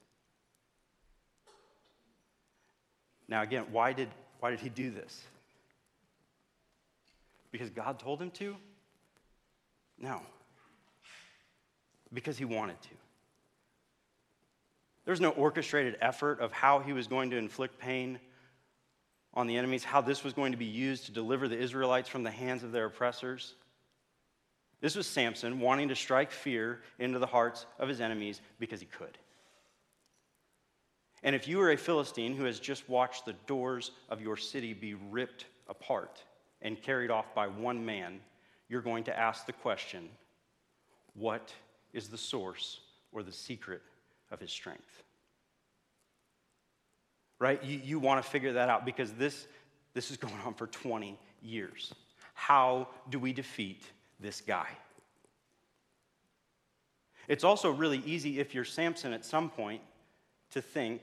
Now, 3.28 3.44
again, 3.44 3.66
why 3.72 3.94
did, 3.94 4.10
why 4.40 4.50
did 4.50 4.60
he 4.60 4.70
do 4.70 4.90
this? 4.90 5.22
Because 7.52 7.70
God 7.70 8.00
told 8.00 8.22
him 8.22 8.32
to? 8.32 8.56
No. 10.00 10.22
Because 12.14 12.38
he 12.38 12.46
wanted 12.46 12.82
to. 12.82 12.90
There's 15.06 15.22
no 15.22 15.30
orchestrated 15.30 15.98
effort 16.02 16.40
of 16.40 16.52
how 16.52 16.80
he 16.80 16.94
was 16.94 17.08
going 17.08 17.32
to 17.32 17.38
inflict 17.38 17.80
pain 17.80 18.20
on 19.34 19.48
the 19.48 19.58
enemies, 19.58 19.84
how 19.84 20.02
this 20.02 20.24
was 20.24 20.34
going 20.34 20.52
to 20.52 20.58
be 20.58 20.66
used 20.66 21.06
to 21.06 21.12
deliver 21.12 21.48
the 21.48 21.58
Israelites 21.58 22.10
from 22.10 22.24
the 22.24 22.32
hands 22.32 22.64
of 22.64 22.72
their 22.72 22.86
oppressors. 22.86 23.56
This 24.82 24.96
was 24.96 25.08
Samson 25.08 25.60
wanting 25.60 25.90
to 25.90 25.96
strike 25.96 26.32
fear 26.32 26.82
into 27.00 27.20
the 27.20 27.26
hearts 27.26 27.66
of 27.80 27.88
his 27.88 28.02
enemies 28.02 28.42
because 28.60 28.80
he 28.80 28.88
could. 28.88 29.18
And 31.24 31.36
if 31.36 31.48
you 31.48 31.62
are 31.62 31.72
a 31.72 31.78
Philistine 31.78 32.36
who 32.36 32.46
has 32.46 32.60
just 32.60 32.90
watched 32.90 33.26
the 33.26 33.36
doors 33.46 33.92
of 34.10 34.22
your 34.22 34.38
city 34.38 34.74
be 34.74 34.96
ripped 34.96 35.46
apart, 35.70 36.24
and 36.62 36.82
carried 36.82 37.12
off 37.12 37.34
by 37.34 37.48
one 37.48 37.86
man, 37.86 38.20
you're 38.70 38.82
going 38.82 39.04
to 39.06 39.20
ask 39.20 39.46
the 39.46 39.54
question 39.54 40.10
what 41.14 41.54
is 41.94 42.08
the 42.08 42.18
source 42.18 42.80
or 43.12 43.24
the 43.24 43.32
secret 43.32 43.82
of 44.32 44.40
his 44.40 44.52
strength? 44.52 45.04
Right? 47.40 47.64
You, 47.64 47.80
you 47.84 48.00
want 48.00 48.24
to 48.24 48.30
figure 48.30 48.54
that 48.54 48.70
out 48.70 48.86
because 48.86 49.12
this, 49.14 49.48
this 49.94 50.12
is 50.12 50.18
going 50.26 50.40
on 50.46 50.54
for 50.54 50.68
20 50.68 51.18
years. 51.42 51.94
How 52.34 52.88
do 53.10 53.20
we 53.20 53.34
defeat 53.34 53.84
this 54.20 54.42
guy? 54.42 54.68
It's 57.28 57.44
also 57.44 57.72
really 57.72 58.02
easy 58.06 58.40
if 58.40 58.54
you're 58.54 58.66
Samson 58.66 59.14
at 59.14 59.24
some 59.24 59.50
point 59.50 59.82
to 60.52 60.62
think, 60.62 61.02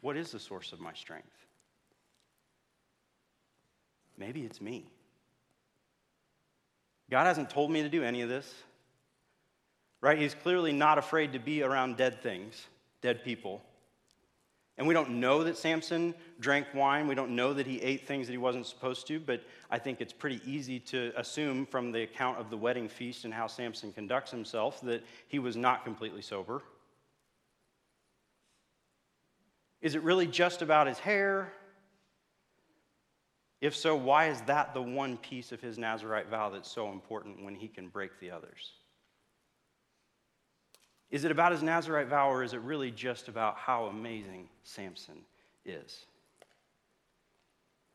what 0.00 0.16
is 0.16 0.32
the 0.32 0.38
source 0.38 0.72
of 0.72 0.80
my 0.80 0.92
strength? 0.94 1.26
Maybe 4.18 4.42
it's 4.42 4.60
me. 4.60 4.90
God 7.10 7.24
hasn't 7.24 7.50
told 7.50 7.70
me 7.70 7.82
to 7.82 7.88
do 7.88 8.02
any 8.04 8.22
of 8.22 8.28
this. 8.28 8.52
Right? 10.00 10.18
He's 10.18 10.34
clearly 10.34 10.72
not 10.72 10.98
afraid 10.98 11.32
to 11.34 11.38
be 11.38 11.62
around 11.62 11.96
dead 11.96 12.22
things, 12.22 12.66
dead 13.02 13.22
people. 13.24 13.62
And 14.78 14.88
we 14.88 14.94
don't 14.94 15.20
know 15.20 15.44
that 15.44 15.58
Samson 15.58 16.14
drank 16.40 16.66
wine. 16.72 17.06
We 17.06 17.14
don't 17.14 17.36
know 17.36 17.52
that 17.52 17.66
he 17.66 17.82
ate 17.82 18.06
things 18.06 18.26
that 18.26 18.32
he 18.32 18.38
wasn't 18.38 18.64
supposed 18.64 19.06
to, 19.08 19.20
but 19.20 19.42
I 19.70 19.78
think 19.78 20.00
it's 20.00 20.14
pretty 20.14 20.40
easy 20.50 20.80
to 20.80 21.12
assume 21.16 21.66
from 21.66 21.92
the 21.92 22.02
account 22.02 22.38
of 22.38 22.48
the 22.48 22.56
wedding 22.56 22.88
feast 22.88 23.26
and 23.26 23.34
how 23.34 23.46
Samson 23.46 23.92
conducts 23.92 24.30
himself 24.30 24.80
that 24.80 25.04
he 25.28 25.38
was 25.38 25.54
not 25.54 25.84
completely 25.84 26.22
sober. 26.22 26.62
Is 29.82 29.94
it 29.94 30.02
really 30.02 30.26
just 30.26 30.62
about 30.62 30.86
his 30.86 30.98
hair? 30.98 31.52
If 33.60 33.76
so, 33.76 33.94
why 33.94 34.28
is 34.28 34.40
that 34.42 34.72
the 34.72 34.80
one 34.80 35.18
piece 35.18 35.52
of 35.52 35.60
his 35.60 35.76
Nazarite 35.76 36.28
vow 36.30 36.48
that's 36.48 36.70
so 36.70 36.90
important 36.90 37.44
when 37.44 37.54
he 37.54 37.68
can 37.68 37.88
break 37.88 38.18
the 38.18 38.30
others? 38.30 38.72
Is 41.10 41.24
it 41.24 41.30
about 41.30 41.52
his 41.52 41.62
Nazarite 41.62 42.06
vow, 42.06 42.30
or 42.30 42.44
is 42.44 42.52
it 42.52 42.60
really 42.60 42.90
just 42.90 43.28
about 43.28 43.56
how 43.56 43.86
amazing 43.86 44.48
Samson 44.62 45.22
is? 45.64 46.06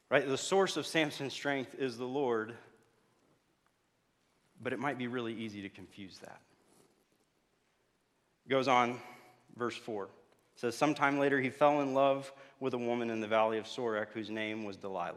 Right? 0.09 0.27
The 0.27 0.37
source 0.37 0.77
of 0.77 0.85
Samson's 0.85 1.33
strength 1.33 1.75
is 1.79 1.97
the 1.97 2.05
Lord, 2.05 2.53
but 4.61 4.73
it 4.73 4.79
might 4.79 4.97
be 4.97 5.07
really 5.07 5.33
easy 5.33 5.61
to 5.61 5.69
confuse 5.69 6.17
that. 6.19 6.41
It 8.45 8.49
Goes 8.49 8.67
on, 8.67 8.99
verse 9.55 9.77
4. 9.77 10.03
It 10.03 10.09
says, 10.55 10.77
Sometime 10.77 11.17
later 11.17 11.39
he 11.39 11.49
fell 11.49 11.81
in 11.81 11.93
love 11.93 12.31
with 12.59 12.73
a 12.73 12.77
woman 12.77 13.09
in 13.09 13.21
the 13.21 13.27
valley 13.27 13.57
of 13.57 13.65
Sorek 13.65 14.07
whose 14.13 14.29
name 14.29 14.65
was 14.65 14.77
Delilah. 14.77 15.15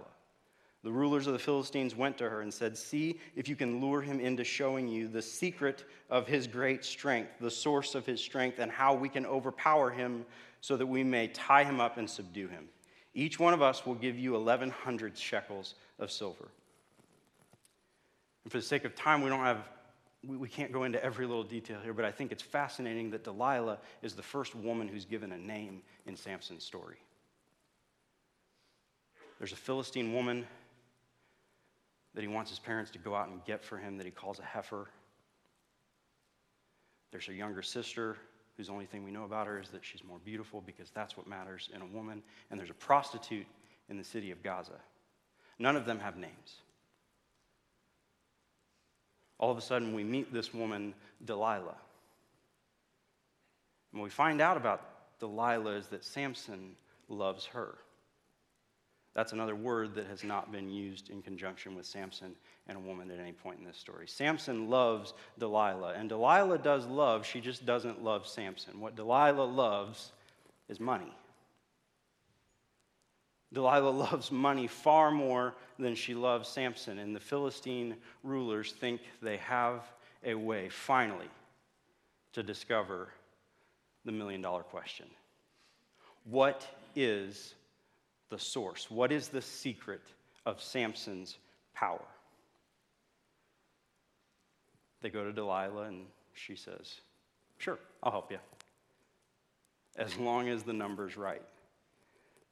The 0.84 0.92
rulers 0.92 1.26
of 1.26 1.32
the 1.32 1.38
Philistines 1.38 1.96
went 1.96 2.16
to 2.18 2.28
her 2.30 2.40
and 2.40 2.54
said, 2.54 2.78
See 2.78 3.18
if 3.34 3.48
you 3.48 3.56
can 3.56 3.80
lure 3.80 4.00
him 4.00 4.20
into 4.20 4.44
showing 4.44 4.86
you 4.86 5.08
the 5.08 5.22
secret 5.22 5.84
of 6.08 6.28
his 6.28 6.46
great 6.46 6.84
strength, 6.84 7.32
the 7.40 7.50
source 7.50 7.94
of 7.94 8.06
his 8.06 8.20
strength, 8.20 8.60
and 8.60 8.70
how 8.70 8.94
we 8.94 9.08
can 9.08 9.26
overpower 9.26 9.90
him 9.90 10.24
so 10.60 10.76
that 10.76 10.86
we 10.86 11.02
may 11.02 11.28
tie 11.28 11.64
him 11.64 11.80
up 11.80 11.98
and 11.98 12.08
subdue 12.08 12.48
him. 12.48 12.68
Each 13.12 13.40
one 13.40 13.54
of 13.54 13.62
us 13.62 13.84
will 13.84 13.96
give 13.96 14.18
you 14.18 14.32
1,100 14.32 15.18
shekels 15.18 15.74
of 15.98 16.12
silver. 16.12 16.48
And 18.44 18.52
for 18.52 18.58
the 18.58 18.64
sake 18.64 18.84
of 18.84 18.94
time, 18.94 19.22
we 19.22 19.28
don't 19.28 19.40
have. 19.40 19.68
We, 20.26 20.48
can't 20.48 20.72
go 20.72 20.82
into 20.82 21.02
every 21.04 21.26
little 21.26 21.44
detail 21.44 21.78
here, 21.82 21.92
but 21.92 22.04
I 22.04 22.10
think 22.10 22.32
it's 22.32 22.42
fascinating 22.42 23.10
that 23.12 23.22
Delilah 23.22 23.78
is 24.02 24.14
the 24.14 24.22
first 24.22 24.54
woman 24.56 24.88
who's 24.88 25.04
given 25.04 25.30
a 25.30 25.38
name 25.38 25.80
in 26.06 26.16
Samson's 26.16 26.64
story. 26.64 26.96
There's 29.38 29.52
a 29.52 29.56
Philistine 29.56 30.12
woman 30.12 30.44
that 32.14 32.22
he 32.22 32.28
wants 32.28 32.50
his 32.50 32.58
parents 32.58 32.90
to 32.92 32.98
go 32.98 33.14
out 33.14 33.28
and 33.28 33.44
get 33.44 33.64
for 33.64 33.78
him 33.78 33.96
that 33.96 34.06
he 34.06 34.12
calls 34.12 34.38
a 34.38 34.42
heifer. 34.42 34.88
There's 37.10 37.28
a 37.28 37.34
younger 37.34 37.62
sister 37.62 38.16
whose 38.56 38.68
only 38.68 38.86
thing 38.86 39.04
we 39.04 39.10
know 39.10 39.24
about 39.24 39.46
her 39.46 39.60
is 39.60 39.68
that 39.70 39.84
she's 39.84 40.02
more 40.04 40.18
beautiful 40.24 40.60
because 40.60 40.90
that's 40.90 41.16
what 41.16 41.26
matters 41.26 41.70
in 41.74 41.80
a 41.80 41.86
woman. 41.86 42.22
And 42.50 42.58
there's 42.58 42.70
a 42.70 42.74
prostitute 42.74 43.46
in 43.88 43.96
the 43.96 44.04
city 44.04 44.30
of 44.30 44.42
Gaza. 44.42 44.80
None 45.58 45.76
of 45.76 45.86
them 45.86 46.00
have 46.00 46.16
names. 46.16 46.56
All 49.38 49.50
of 49.50 49.58
a 49.58 49.62
sudden, 49.62 49.94
we 49.94 50.02
meet 50.02 50.32
this 50.32 50.52
woman, 50.52 50.94
Delilah. 51.24 51.76
And 53.92 54.00
what 54.00 54.04
we 54.04 54.10
find 54.10 54.40
out 54.40 54.56
about 54.56 55.18
Delilah 55.20 55.76
is 55.76 55.86
that 55.88 56.04
Samson 56.04 56.74
loves 57.08 57.46
her. 57.46 57.78
That's 59.14 59.32
another 59.32 59.56
word 59.56 59.94
that 59.94 60.06
has 60.06 60.22
not 60.22 60.52
been 60.52 60.70
used 60.70 61.10
in 61.10 61.22
conjunction 61.22 61.74
with 61.74 61.86
Samson 61.86 62.36
and 62.68 62.76
a 62.76 62.80
woman 62.80 63.10
at 63.10 63.18
any 63.18 63.32
point 63.32 63.58
in 63.58 63.64
this 63.64 63.76
story. 63.76 64.06
Samson 64.06 64.68
loves 64.68 65.14
Delilah, 65.38 65.94
and 65.94 66.08
Delilah 66.08 66.58
does 66.58 66.86
love, 66.86 67.26
she 67.26 67.40
just 67.40 67.66
doesn't 67.66 68.02
love 68.04 68.26
Samson. 68.26 68.80
What 68.80 68.96
Delilah 68.96 69.44
loves 69.44 70.12
is 70.68 70.78
money. 70.78 71.12
Delilah 73.52 73.90
loves 74.10 74.30
money 74.30 74.66
far 74.66 75.10
more 75.10 75.54
than 75.78 75.94
she 75.94 76.14
loves 76.14 76.48
Samson, 76.48 76.98
and 76.98 77.16
the 77.16 77.20
Philistine 77.20 77.96
rulers 78.22 78.72
think 78.72 79.00
they 79.22 79.38
have 79.38 79.82
a 80.24 80.34
way, 80.34 80.68
finally, 80.68 81.28
to 82.32 82.42
discover 82.42 83.08
the 84.04 84.12
million 84.12 84.40
dollar 84.40 84.62
question 84.62 85.06
What 86.24 86.66
is 86.94 87.54
the 88.30 88.38
source? 88.38 88.90
What 88.90 89.12
is 89.12 89.28
the 89.28 89.42
secret 89.42 90.02
of 90.46 90.62
Samson's 90.62 91.38
power? 91.74 92.04
They 95.00 95.10
go 95.10 95.24
to 95.24 95.32
Delilah, 95.32 95.84
and 95.84 96.06
she 96.34 96.56
says, 96.56 97.00
Sure, 97.58 97.78
I'll 98.02 98.12
help 98.12 98.30
you, 98.30 98.38
as 99.96 100.16
long 100.16 100.48
as 100.48 100.62
the 100.62 100.72
number's 100.72 101.16
right. 101.16 101.42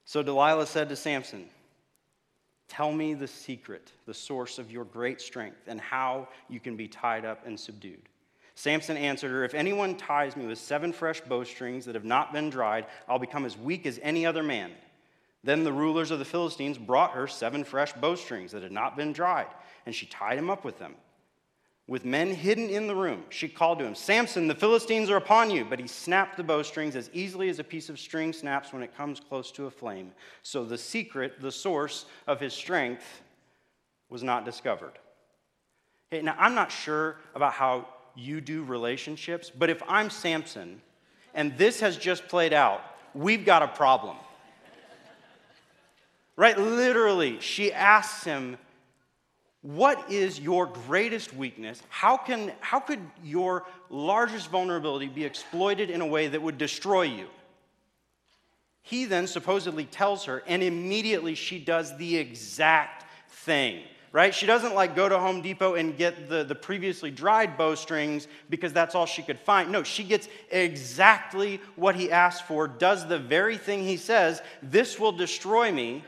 So 0.04 0.22
Delilah 0.22 0.66
said 0.66 0.88
to 0.90 0.96
Samson, 0.96 1.46
Tell 2.68 2.92
me 2.92 3.14
the 3.14 3.28
secret, 3.28 3.92
the 4.06 4.14
source 4.14 4.58
of 4.58 4.70
your 4.70 4.84
great 4.84 5.20
strength, 5.20 5.68
and 5.68 5.80
how 5.80 6.28
you 6.48 6.60
can 6.60 6.76
be 6.76 6.88
tied 6.88 7.24
up 7.24 7.46
and 7.46 7.58
subdued. 7.58 8.08
Samson 8.54 8.96
answered 8.96 9.30
her, 9.30 9.44
If 9.44 9.54
anyone 9.54 9.96
ties 9.96 10.36
me 10.36 10.46
with 10.46 10.58
seven 10.58 10.92
fresh 10.92 11.20
bowstrings 11.20 11.84
that 11.84 11.94
have 11.94 12.04
not 12.04 12.32
been 12.32 12.50
dried, 12.50 12.86
I'll 13.08 13.18
become 13.18 13.44
as 13.44 13.56
weak 13.56 13.86
as 13.86 14.00
any 14.02 14.26
other 14.26 14.42
man. 14.42 14.72
Then 15.46 15.62
the 15.62 15.72
rulers 15.72 16.10
of 16.10 16.18
the 16.18 16.24
Philistines 16.24 16.76
brought 16.76 17.12
her 17.12 17.28
seven 17.28 17.62
fresh 17.62 17.92
bowstrings 17.92 18.50
that 18.50 18.64
had 18.64 18.72
not 18.72 18.96
been 18.96 19.12
dried, 19.12 19.46
and 19.86 19.94
she 19.94 20.06
tied 20.06 20.38
him 20.38 20.50
up 20.50 20.64
with 20.64 20.80
them. 20.80 20.96
With 21.86 22.04
men 22.04 22.34
hidden 22.34 22.68
in 22.68 22.88
the 22.88 22.96
room, 22.96 23.22
she 23.28 23.48
called 23.48 23.78
to 23.78 23.84
him, 23.84 23.94
Samson, 23.94 24.48
the 24.48 24.56
Philistines 24.56 25.08
are 25.08 25.16
upon 25.16 25.52
you. 25.52 25.64
But 25.64 25.78
he 25.78 25.86
snapped 25.86 26.36
the 26.36 26.42
bowstrings 26.42 26.96
as 26.96 27.10
easily 27.12 27.48
as 27.48 27.60
a 27.60 27.64
piece 27.64 27.88
of 27.88 28.00
string 28.00 28.32
snaps 28.32 28.72
when 28.72 28.82
it 28.82 28.96
comes 28.96 29.20
close 29.20 29.52
to 29.52 29.66
a 29.66 29.70
flame. 29.70 30.10
So 30.42 30.64
the 30.64 30.76
secret, 30.76 31.40
the 31.40 31.52
source 31.52 32.06
of 32.26 32.40
his 32.40 32.52
strength, 32.52 33.22
was 34.08 34.24
not 34.24 34.44
discovered. 34.44 34.98
Hey, 36.10 36.22
now, 36.22 36.34
I'm 36.40 36.56
not 36.56 36.72
sure 36.72 37.18
about 37.36 37.52
how 37.52 37.86
you 38.16 38.40
do 38.40 38.64
relationships, 38.64 39.52
but 39.56 39.70
if 39.70 39.80
I'm 39.86 40.10
Samson 40.10 40.82
and 41.34 41.56
this 41.56 41.78
has 41.78 41.96
just 41.96 42.26
played 42.26 42.52
out, 42.52 42.80
we've 43.14 43.44
got 43.44 43.62
a 43.62 43.68
problem. 43.68 44.16
Right? 46.36 46.58
Literally, 46.58 47.40
she 47.40 47.72
asks 47.72 48.24
him, 48.24 48.58
What 49.62 50.10
is 50.10 50.38
your 50.38 50.66
greatest 50.66 51.34
weakness? 51.34 51.82
How, 51.88 52.16
can, 52.16 52.52
how 52.60 52.80
could 52.80 53.00
your 53.24 53.64
largest 53.88 54.50
vulnerability 54.50 55.08
be 55.08 55.24
exploited 55.24 55.90
in 55.90 56.00
a 56.00 56.06
way 56.06 56.28
that 56.28 56.42
would 56.42 56.58
destroy 56.58 57.02
you? 57.02 57.26
He 58.82 59.06
then 59.06 59.26
supposedly 59.26 59.84
tells 59.84 60.26
her, 60.26 60.42
and 60.46 60.62
immediately 60.62 61.34
she 61.34 61.58
does 61.58 61.96
the 61.96 62.16
exact 62.16 63.04
thing 63.28 63.82
right? 64.16 64.34
She 64.34 64.46
doesn't 64.46 64.74
like 64.74 64.96
go 64.96 65.10
to 65.10 65.18
Home 65.18 65.42
Depot 65.42 65.74
and 65.74 65.94
get 65.94 66.30
the, 66.30 66.42
the 66.42 66.54
previously 66.54 67.10
dried 67.10 67.58
bowstrings 67.58 68.28
because 68.48 68.72
that's 68.72 68.94
all 68.94 69.04
she 69.04 69.20
could 69.20 69.38
find. 69.38 69.70
No, 69.70 69.82
she 69.82 70.04
gets 70.04 70.26
exactly 70.50 71.60
what 71.74 71.96
he 71.96 72.10
asked 72.10 72.44
for, 72.44 72.66
does 72.66 73.06
the 73.06 73.18
very 73.18 73.58
thing 73.58 73.82
he 73.82 73.98
says, 73.98 74.40
this 74.62 74.98
will 74.98 75.12
destroy 75.12 75.70
me. 75.70 76.02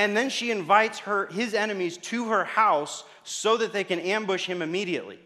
And 0.00 0.16
then 0.16 0.30
she 0.30 0.50
invites 0.50 1.00
her, 1.00 1.26
his 1.26 1.52
enemies 1.52 1.98
to 1.98 2.30
her 2.30 2.42
house 2.42 3.04
so 3.22 3.58
that 3.58 3.74
they 3.74 3.84
can 3.84 3.98
ambush 3.98 4.46
him 4.46 4.62
immediately. 4.62 5.18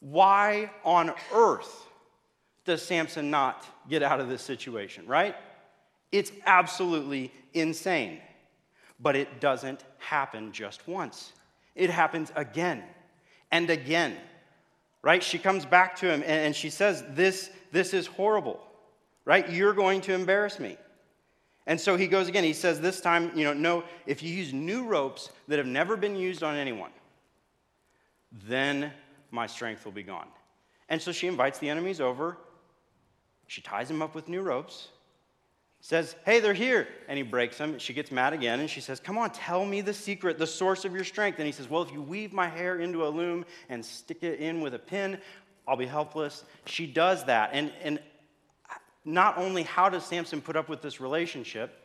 Why 0.00 0.70
on 0.84 1.14
earth 1.32 1.86
does 2.66 2.82
Samson 2.82 3.30
not 3.30 3.64
get 3.88 4.02
out 4.02 4.20
of 4.20 4.28
this 4.28 4.42
situation, 4.42 5.06
right? 5.06 5.34
It's 6.12 6.30
absolutely 6.44 7.32
insane. 7.54 8.20
But 9.00 9.16
it 9.16 9.40
doesn't 9.40 9.82
happen 9.96 10.52
just 10.52 10.86
once, 10.86 11.32
it 11.74 11.88
happens 11.88 12.32
again 12.36 12.82
and 13.50 13.70
again, 13.70 14.14
right? 15.00 15.22
She 15.22 15.38
comes 15.38 15.64
back 15.64 15.96
to 15.96 16.12
him 16.12 16.22
and 16.26 16.54
she 16.54 16.68
says, 16.68 17.02
This, 17.12 17.48
this 17.72 17.94
is 17.94 18.06
horrible, 18.06 18.60
right? 19.24 19.48
You're 19.48 19.72
going 19.72 20.02
to 20.02 20.12
embarrass 20.12 20.60
me. 20.60 20.76
And 21.66 21.80
so 21.80 21.96
he 21.96 22.06
goes 22.06 22.28
again. 22.28 22.44
He 22.44 22.52
says, 22.52 22.80
This 22.80 23.00
time, 23.00 23.30
you 23.34 23.44
know, 23.44 23.54
no, 23.54 23.84
if 24.06 24.22
you 24.22 24.30
use 24.32 24.52
new 24.52 24.84
ropes 24.84 25.30
that 25.48 25.58
have 25.58 25.66
never 25.66 25.96
been 25.96 26.16
used 26.16 26.42
on 26.42 26.56
anyone, 26.56 26.90
then 28.46 28.92
my 29.30 29.46
strength 29.46 29.84
will 29.84 29.92
be 29.92 30.02
gone. 30.02 30.28
And 30.88 31.00
so 31.00 31.12
she 31.12 31.26
invites 31.26 31.58
the 31.58 31.70
enemies 31.70 32.00
over. 32.00 32.36
She 33.46 33.62
ties 33.62 33.88
them 33.88 34.02
up 34.02 34.14
with 34.14 34.28
new 34.28 34.42
ropes, 34.42 34.88
says, 35.80 36.16
Hey, 36.24 36.40
they're 36.40 36.54
here. 36.54 36.86
And 37.08 37.16
he 37.16 37.22
breaks 37.22 37.56
them. 37.56 37.78
She 37.78 37.94
gets 37.94 38.10
mad 38.10 38.32
again 38.32 38.60
and 38.60 38.68
she 38.68 38.80
says, 38.80 39.00
Come 39.00 39.16
on, 39.16 39.30
tell 39.30 39.64
me 39.64 39.80
the 39.80 39.94
secret, 39.94 40.38
the 40.38 40.46
source 40.46 40.84
of 40.84 40.94
your 40.94 41.04
strength. 41.04 41.38
And 41.38 41.46
he 41.46 41.52
says, 41.52 41.68
Well, 41.68 41.82
if 41.82 41.92
you 41.92 42.02
weave 42.02 42.32
my 42.32 42.48
hair 42.48 42.78
into 42.80 43.06
a 43.06 43.08
loom 43.08 43.44
and 43.70 43.84
stick 43.84 44.22
it 44.22 44.40
in 44.40 44.60
with 44.60 44.74
a 44.74 44.78
pin, 44.78 45.18
I'll 45.66 45.76
be 45.76 45.86
helpless. 45.86 46.44
She 46.66 46.86
does 46.86 47.24
that. 47.24 47.50
And, 47.52 47.72
and 47.82 47.98
not 49.04 49.38
only 49.38 49.62
how 49.62 49.88
does 49.88 50.04
Samson 50.04 50.40
put 50.40 50.56
up 50.56 50.68
with 50.68 50.82
this 50.82 51.00
relationship, 51.00 51.84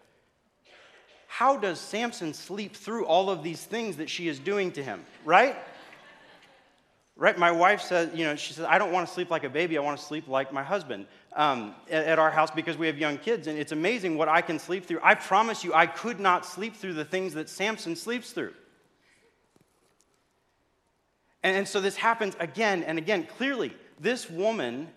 how 1.27 1.57
does 1.57 1.79
Samson 1.79 2.33
sleep 2.33 2.75
through 2.75 3.05
all 3.05 3.29
of 3.29 3.43
these 3.43 3.63
things 3.63 3.97
that 3.97 4.09
she 4.09 4.27
is 4.27 4.39
doing 4.39 4.71
to 4.71 4.83
him, 4.83 5.05
right? 5.25 5.55
Right? 7.15 7.37
My 7.37 7.51
wife 7.51 7.81
says, 7.81 8.09
you 8.15 8.23
know, 8.23 8.35
she 8.35 8.53
says, 8.53 8.65
I 8.65 8.77
don't 8.77 8.91
want 8.91 9.07
to 9.07 9.13
sleep 9.13 9.29
like 9.29 9.43
a 9.43 9.49
baby. 9.49 9.77
I 9.77 9.81
want 9.81 9.99
to 9.99 10.03
sleep 10.03 10.27
like 10.27 10.53
my 10.53 10.63
husband 10.63 11.05
um, 11.35 11.75
at, 11.91 12.05
at 12.05 12.19
our 12.19 12.31
house 12.31 12.49
because 12.49 12.77
we 12.77 12.87
have 12.87 12.97
young 12.97 13.17
kids. 13.17 13.47
And 13.47 13.59
it's 13.59 13.73
amazing 13.73 14.17
what 14.17 14.29
I 14.29 14.41
can 14.41 14.57
sleep 14.57 14.85
through. 14.85 15.01
I 15.03 15.15
promise 15.15 15.63
you, 15.63 15.73
I 15.73 15.85
could 15.85 16.19
not 16.19 16.45
sleep 16.45 16.75
through 16.75 16.93
the 16.93 17.05
things 17.05 17.33
that 17.33 17.49
Samson 17.49 17.95
sleeps 17.95 18.31
through. 18.31 18.53
And, 21.43 21.57
and 21.57 21.67
so 21.67 21.81
this 21.81 21.95
happens 21.95 22.35
again 22.39 22.83
and 22.83 22.97
again. 22.97 23.27
Clearly, 23.37 23.73
this 23.99 24.29
woman 24.29 24.87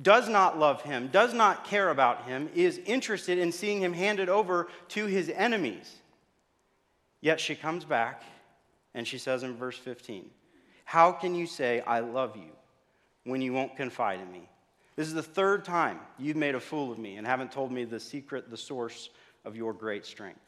does 0.00 0.28
not 0.28 0.58
love 0.58 0.82
him, 0.82 1.08
does 1.08 1.34
not 1.34 1.64
care 1.64 1.90
about 1.90 2.24
him, 2.26 2.48
is 2.54 2.78
interested 2.86 3.38
in 3.38 3.52
seeing 3.52 3.80
him 3.80 3.92
handed 3.92 4.28
over 4.28 4.68
to 4.88 5.06
his 5.06 5.28
enemies. 5.28 5.96
Yet 7.20 7.40
she 7.40 7.54
comes 7.54 7.84
back 7.84 8.22
and 8.94 9.06
she 9.06 9.18
says 9.18 9.42
in 9.42 9.54
verse 9.54 9.76
15, 9.76 10.30
How 10.84 11.12
can 11.12 11.34
you 11.34 11.46
say, 11.46 11.80
I 11.80 12.00
love 12.00 12.36
you, 12.36 12.50
when 13.24 13.42
you 13.42 13.52
won't 13.52 13.76
confide 13.76 14.20
in 14.20 14.32
me? 14.32 14.48
This 14.96 15.08
is 15.08 15.14
the 15.14 15.22
third 15.22 15.64
time 15.64 16.00
you've 16.18 16.36
made 16.36 16.54
a 16.54 16.60
fool 16.60 16.90
of 16.90 16.98
me 16.98 17.16
and 17.16 17.26
haven't 17.26 17.52
told 17.52 17.70
me 17.70 17.84
the 17.84 18.00
secret, 18.00 18.50
the 18.50 18.56
source 18.56 19.10
of 19.44 19.56
your 19.56 19.72
great 19.72 20.06
strength. 20.06 20.40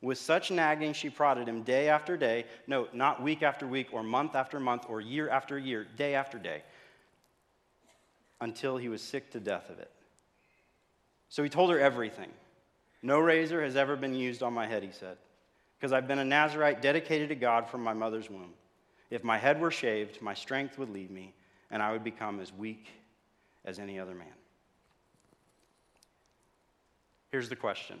With 0.00 0.18
such 0.18 0.50
nagging, 0.50 0.92
she 0.92 1.10
prodded 1.10 1.48
him 1.48 1.62
day 1.62 1.88
after 1.88 2.16
day. 2.16 2.44
No, 2.66 2.86
not 2.92 3.20
week 3.20 3.42
after 3.42 3.66
week, 3.66 3.88
or 3.92 4.04
month 4.04 4.36
after 4.36 4.60
month, 4.60 4.84
or 4.88 5.00
year 5.00 5.28
after 5.28 5.58
year, 5.58 5.86
day 5.96 6.14
after 6.14 6.38
day 6.38 6.62
until 8.40 8.76
he 8.76 8.88
was 8.88 9.02
sick 9.02 9.30
to 9.32 9.40
death 9.40 9.70
of 9.70 9.78
it. 9.78 9.90
So 11.28 11.42
he 11.42 11.48
told 11.48 11.70
her 11.70 11.78
everything. 11.78 12.30
No 13.02 13.18
razor 13.18 13.62
has 13.62 13.76
ever 13.76 13.96
been 13.96 14.14
used 14.14 14.42
on 14.42 14.52
my 14.52 14.66
head, 14.66 14.82
he 14.82 14.90
said, 14.90 15.16
because 15.78 15.92
I've 15.92 16.08
been 16.08 16.18
a 16.18 16.24
Nazarite 16.24 16.82
dedicated 16.82 17.28
to 17.28 17.34
God 17.34 17.68
from 17.68 17.82
my 17.82 17.92
mother's 17.92 18.28
womb. 18.30 18.54
If 19.10 19.24
my 19.24 19.38
head 19.38 19.60
were 19.60 19.70
shaved, 19.70 20.20
my 20.20 20.34
strength 20.34 20.78
would 20.78 20.90
leave 20.90 21.10
me, 21.10 21.34
and 21.70 21.82
I 21.82 21.92
would 21.92 22.04
become 22.04 22.40
as 22.40 22.52
weak 22.52 22.88
as 23.64 23.78
any 23.78 23.98
other 23.98 24.14
man. 24.14 24.26
Here's 27.30 27.48
the 27.48 27.56
question 27.56 27.98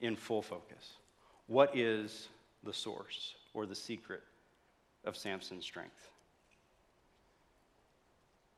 in 0.00 0.16
full 0.16 0.42
focus 0.42 0.96
What 1.46 1.76
is 1.76 2.28
the 2.62 2.72
source 2.72 3.34
or 3.54 3.66
the 3.66 3.74
secret 3.74 4.22
of 5.04 5.16
Samson's 5.16 5.64
strength? 5.64 6.10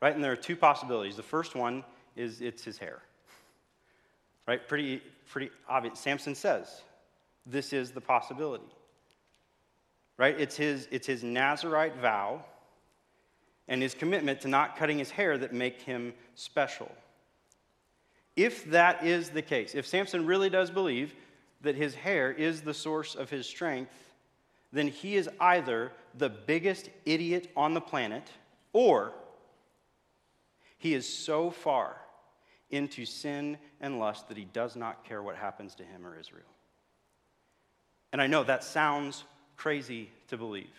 Right? 0.01 0.15
And 0.15 0.23
there 0.23 0.33
are 0.33 0.37
two 0.37 0.57
possibilities. 0.57 1.17
The 1.17 1.23
first 1.23 1.55
one 1.55 1.85
is 2.17 2.41
it's 2.41 2.65
his 2.65 2.79
hair. 2.79 3.01
Right? 4.47 4.67
Pretty, 4.67 5.03
pretty 5.29 5.51
obvious. 5.69 5.99
Samson 5.99 6.35
says 6.35 6.83
this 7.47 7.73
is 7.73 7.91
the 7.91 8.01
possibility. 8.01 8.69
Right? 10.17 10.39
It's 10.39 10.57
his, 10.57 10.89
it's 10.91 11.07
his 11.07 11.23
Nazarite 11.23 11.97
vow 11.97 12.45
and 13.69 13.83
his 13.83 13.95
commitment 13.95 14.41
to 14.41 14.49
not 14.49 14.77
cutting 14.77 14.99
his 14.99 15.11
hair 15.11 15.37
that 15.39 15.53
make 15.53 15.83
him 15.83 16.15
special. 16.35 16.91
If 18.37 18.65
that 18.71 19.05
is 19.05 19.31
the 19.31 19.43
case, 19.43 19.75
if 19.75 19.87
Samson 19.87 20.25
really 20.25 20.49
does 20.49 20.71
believe 20.71 21.15
that 21.61 21.75
his 21.75 21.95
hair 21.95 22.31
is 22.31 22.61
the 22.61 22.73
source 22.73 23.15
of 23.15 23.31
his 23.31 23.47
strength, 23.47 23.93
then 24.73 24.89
he 24.89 25.17
is 25.17 25.29
either 25.41 25.93
the 26.17 26.29
biggest 26.29 26.89
idiot 27.05 27.51
on 27.57 27.75
the 27.75 27.81
planet 27.81 28.29
or 28.73 29.13
he 30.79 30.95
is 30.95 31.13
so 31.13 31.51
far 31.51 31.97
into 32.71 33.05
sin 33.05 33.59
and 33.81 33.99
lust 33.99 34.29
that 34.29 34.37
he 34.37 34.45
does 34.45 34.77
not 34.77 35.05
care 35.05 35.23
what 35.23 35.37
happens 35.37 35.75
to 35.77 35.83
him 35.83 36.07
or 36.07 36.19
Israel. 36.19 36.43
And 38.13 38.23
I 38.23 38.27
know 38.27 38.45
that 38.45 38.65
sounds 38.65 39.25
crazy 39.57 40.11
to 40.29 40.37
believe, 40.37 40.75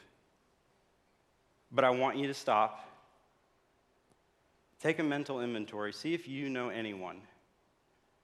but 1.72 1.84
I 1.84 1.90
want 1.90 2.18
you 2.18 2.28
to 2.28 2.34
stop. 2.34 2.86
Take 4.82 5.00
a 5.00 5.04
mental 5.04 5.42
inventory. 5.42 5.92
See 5.92 6.14
if 6.14 6.28
you 6.28 6.50
know 6.50 6.70
anyone 6.70 7.22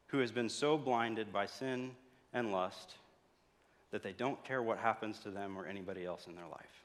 who 0.08 0.20
has 0.20 0.32
been 0.32 0.50
so 0.50 0.78
blinded 0.78 1.34
by 1.34 1.46
sin 1.46 1.92
and 2.34 2.52
lust 2.52 2.96
that 3.92 4.02
they 4.02 4.14
don't 4.14 4.42
care 4.44 4.64
what 4.64 4.78
happens 4.78 5.20
to 5.20 5.30
them 5.30 5.58
or 5.58 5.66
anybody 5.66 6.06
else 6.06 6.28
in 6.28 6.36
their 6.36 6.48
life. 6.48 6.85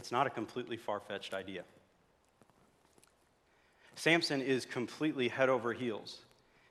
It's 0.00 0.10
not 0.10 0.26
a 0.26 0.30
completely 0.30 0.78
far 0.78 0.98
fetched 0.98 1.34
idea. 1.34 1.62
Samson 3.96 4.40
is 4.40 4.64
completely 4.64 5.28
head 5.28 5.50
over 5.50 5.74
heels 5.74 6.20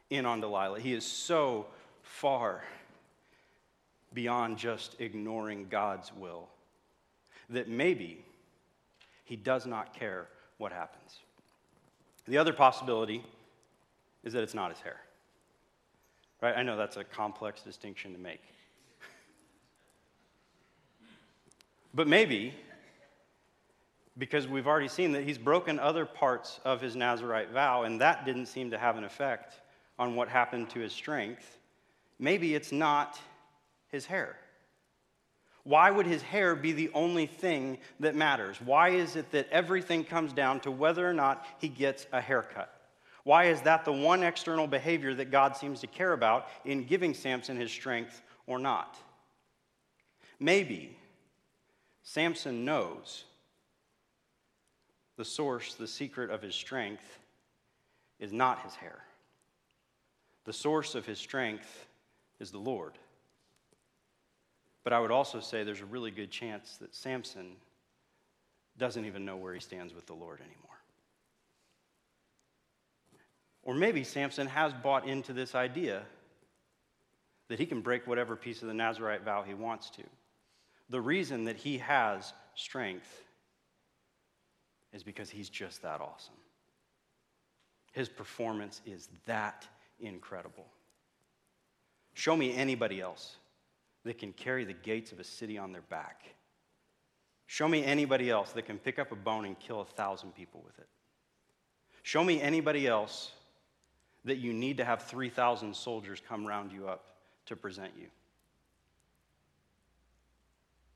in 0.10 0.26
on 0.26 0.42
Delilah. 0.42 0.80
He 0.80 0.94
is 0.94 1.06
so 1.06 1.68
far 2.02 2.63
beyond 4.15 4.58
just 4.58 5.00
ignoring 5.00 5.68
God's 5.70 6.12
will 6.12 6.50
that 7.52 7.70
maybe 7.70 8.26
he 9.26 9.36
does 9.36 9.68
not 9.68 9.94
care 9.94 10.26
what 10.58 10.72
happens. 10.72 11.20
The 12.26 12.39
other 12.39 12.52
possibility 12.52 13.24
is 14.24 14.34
that 14.34 14.42
it's 14.42 14.56
not 14.56 14.72
his 14.72 14.80
hair. 14.80 15.00
Right? 16.42 16.58
I 16.58 16.63
know 16.63 16.78
that's 16.78 16.98
a 16.98 17.04
complex 17.04 17.62
distinction 17.62 18.12
to 18.13 18.20
make. 18.20 18.42
but 21.94 22.08
maybe 22.08 22.56
because 24.20 24.48
we've 24.48 24.68
already 24.68 24.90
seen 24.90 25.14
that 25.14 25.24
he's 25.24 25.38
broken 25.38 25.80
other 25.80 26.06
parts 26.06 26.60
of 26.66 26.82
his 26.82 26.96
Nazarite 26.96 27.52
vow, 27.52 27.84
and 27.84 28.02
that 28.02 28.26
didn't 28.26 28.48
seem 28.48 28.70
to 28.72 28.78
have 28.78 28.98
an 28.98 29.06
effect 29.06 29.62
on 29.98 30.14
what 30.16 30.28
happened 30.28 30.70
to 30.72 30.80
his 30.80 30.94
strength. 30.94 31.58
Maybe 32.20 32.54
it's 32.54 32.74
not 32.74 33.20
his 33.88 34.06
hair. 34.06 34.36
Why 35.64 35.90
would 35.90 36.06
his 36.06 36.22
hair 36.22 36.56
be 36.56 36.74
the 36.74 36.92
only 36.94 37.26
thing 37.26 37.78
that 38.00 38.16
matters? 38.16 38.58
Why 38.62 38.90
is 38.90 39.16
it 39.16 39.32
that 39.32 39.48
everything 39.52 40.04
comes 40.04 40.34
down 40.34 40.60
to 40.62 40.72
whether 40.72 41.10
or 41.10 41.14
not 41.14 41.46
he 41.60 41.70
gets 41.70 42.06
a 42.12 42.20
haircut? 42.20 42.74
Why 43.24 43.46
is 43.46 43.62
that 43.62 43.86
the 43.86 43.92
one 43.92 44.24
external 44.24 44.68
behavior 44.68 45.14
that 45.14 45.32
God 45.32 45.56
seems 45.56 45.82
to 45.82 45.88
care 45.88 46.14
about 46.14 46.48
in 46.66 46.86
giving 46.86 47.14
Samson 47.14 47.58
his 47.58 47.72
strength 47.72 48.22
or 48.48 48.60
not? 48.60 48.98
Maybe 50.40 50.98
Samson 52.02 52.66
knows 52.66 53.26
the 55.20 55.26
source, 55.26 55.74
the 55.74 55.86
secret 55.86 56.30
of 56.30 56.42
his 56.42 56.56
strength, 56.56 57.20
is 58.22 58.32
not 58.32 58.64
his 58.64 58.74
hair. 58.74 59.00
The 60.46 60.54
source 60.54 60.96
of 60.96 61.06
his 61.06 61.20
strength 61.20 61.88
is 62.40 62.52
the 62.52 62.58
Lord. 62.58 62.94
But 64.86 64.94
I 64.94 65.00
would 65.02 65.12
also 65.12 65.42
say 65.42 65.66
there's 65.66 65.82
a 65.82 65.86
really 65.86 66.10
good 66.10 66.32
chance 66.32 66.78
that 66.78 66.96
Samson 66.96 67.58
doesn't 68.78 69.04
even 69.04 69.26
know 69.26 69.36
where 69.36 69.54
he 69.54 69.60
stands 69.60 69.94
with 69.94 70.06
the 70.06 70.14
Lord 70.14 70.40
anymore. 70.40 70.80
Or 73.64 73.76
maybe 73.76 74.06
Samson 74.06 74.48
has 74.48 74.72
bought 74.74 75.06
into 75.06 75.34
this 75.34 75.54
idea 75.54 76.04
that 77.50 77.60
he 77.60 77.66
can 77.66 77.82
break 77.82 78.08
whatever 78.08 78.38
piece 78.38 78.62
of 78.62 78.70
the 78.70 78.74
Nazarite 78.74 79.26
vow 79.26 79.44
he 79.44 79.54
wants 79.54 79.90
to. 79.90 80.04
The 80.90 81.02
reason 81.02 81.44
that 81.44 81.58
he 81.58 81.80
has 81.80 82.32
strength 82.56 83.26
is 84.93 85.04
because 85.04 85.30
he's 85.30 85.49
just 85.49 85.82
that 85.82 86.02
awesome. 86.02 86.36
His 87.91 88.10
performance 88.10 88.82
is 88.86 89.10
that 89.25 89.67
incredible. 89.99 90.65
Show 92.13 92.36
me 92.36 92.56
anybody 92.56 93.02
else 93.02 93.36
that 94.04 94.17
can 94.17 94.34
carry 94.34 94.63
the 94.65 94.73
gates 94.73 95.12
of 95.12 95.19
a 95.19 95.23
city 95.23 95.58
on 95.58 95.71
their 95.71 95.82
back. 95.84 96.23
Show 97.47 97.67
me 97.67 97.84
anybody 97.84 98.30
else 98.30 98.52
that 98.52 98.65
can 98.65 98.78
pick 98.78 98.99
up 98.99 99.12
a 99.12 99.15
bone 99.15 99.45
and 99.45 99.60
kill 99.60 99.82
a 99.82 99.86
thousand 99.86 100.36
people 100.36 100.62
with 100.65 100.78
it. 100.80 100.88
Show 102.04 102.23
me 102.23 102.41
anybody 102.41 102.88
else 102.88 103.32
that 104.25 104.38
you 104.38 104.54
need 104.54 104.78
to 104.78 104.86
have 104.86 105.04
3,000 105.04 105.75
soldiers 105.75 106.21
come 106.28 106.45
round 106.45 106.71
you 106.71 106.88
up 106.88 107.06
to 107.47 107.56
present 107.56 107.91
you. 107.99 108.08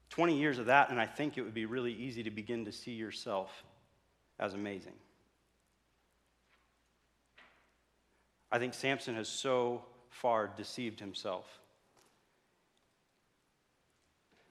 20 0.09 0.37
years 0.37 0.59
of 0.59 0.67
that, 0.67 0.91
and 0.91 0.99
I 0.99 1.07
think 1.07 1.37
it 1.37 1.41
would 1.41 1.55
be 1.55 1.65
really 1.65 1.91
easy 1.91 2.21
to 2.23 2.29
begin 2.29 2.65
to 2.65 2.71
see 2.71 2.91
yourself 2.91 3.63
as 4.39 4.53
amazing. 4.53 4.93
I 8.51 8.59
think 8.59 8.73
Samson 8.73 9.15
has 9.15 9.27
so 9.27 9.83
far 10.09 10.47
deceived 10.55 10.99
himself 10.99 11.59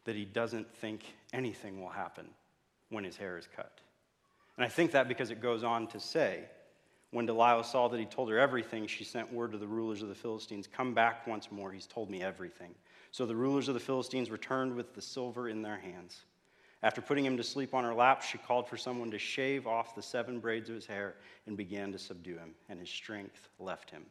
that 0.04 0.16
he 0.16 0.24
doesn't 0.24 0.74
think 0.76 1.04
anything 1.32 1.80
will 1.80 1.88
happen 1.88 2.26
when 2.90 3.04
his 3.04 3.16
hair 3.16 3.38
is 3.38 3.48
cut. 3.54 3.80
And 4.56 4.64
I 4.64 4.68
think 4.68 4.92
that 4.92 5.08
because 5.08 5.30
it 5.30 5.40
goes 5.40 5.62
on 5.62 5.86
to 5.88 6.00
say, 6.00 6.44
when 7.12 7.26
Delilah 7.26 7.64
saw 7.64 7.88
that 7.88 8.00
he 8.00 8.06
told 8.06 8.30
her 8.30 8.38
everything, 8.38 8.86
she 8.86 9.04
sent 9.04 9.32
word 9.32 9.52
to 9.52 9.58
the 9.58 9.66
rulers 9.66 10.02
of 10.02 10.08
the 10.08 10.14
Philistines 10.14 10.66
Come 10.66 10.94
back 10.94 11.26
once 11.26 11.52
more, 11.52 11.70
he's 11.70 11.86
told 11.86 12.10
me 12.10 12.22
everything. 12.22 12.74
So 13.12 13.26
the 13.26 13.36
rulers 13.36 13.68
of 13.68 13.74
the 13.74 13.80
Philistines 13.80 14.30
returned 14.30 14.74
with 14.74 14.94
the 14.94 15.02
silver 15.02 15.48
in 15.48 15.62
their 15.62 15.76
hands. 15.76 16.22
After 16.82 17.00
putting 17.00 17.24
him 17.24 17.36
to 17.36 17.44
sleep 17.44 17.74
on 17.74 17.84
her 17.84 17.94
lap, 17.94 18.22
she 18.22 18.38
called 18.38 18.68
for 18.68 18.76
someone 18.76 19.10
to 19.12 19.18
shave 19.18 19.66
off 19.66 19.94
the 19.94 20.02
seven 20.02 20.40
braids 20.40 20.68
of 20.68 20.74
his 20.74 20.86
hair 20.86 21.14
and 21.46 21.56
began 21.56 21.92
to 21.92 21.98
subdue 21.98 22.36
him, 22.36 22.54
and 22.68 22.80
his 22.80 22.90
strength 22.90 23.48
left 23.60 23.90
him. 23.90 24.04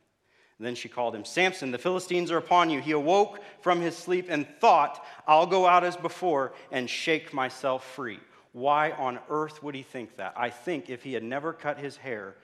And 0.57 0.67
then 0.67 0.75
she 0.75 0.87
called 0.87 1.15
him, 1.15 1.25
Samson, 1.25 1.71
the 1.71 1.77
Philistines 1.77 2.31
are 2.31 2.37
upon 2.37 2.69
you. 2.69 2.79
He 2.79 2.91
awoke 2.91 3.39
from 3.61 3.81
his 3.81 3.97
sleep 3.97 4.27
and 4.29 4.47
thought, 4.59 5.03
I'll 5.27 5.47
go 5.47 5.65
out 5.65 5.83
as 5.83 5.97
before 5.97 6.53
and 6.71 6.89
shake 6.89 7.33
myself 7.33 7.83
free. 7.83 8.19
Why 8.53 8.91
on 8.91 9.19
earth 9.29 9.63
would 9.63 9.75
he 9.75 9.81
think 9.81 10.17
that? 10.17 10.33
I 10.37 10.49
think 10.49 10.89
if 10.89 11.03
he 11.03 11.13
had 11.13 11.23
never 11.23 11.51
cut 11.51 11.79
his 11.79 11.97
hair, 11.97 12.35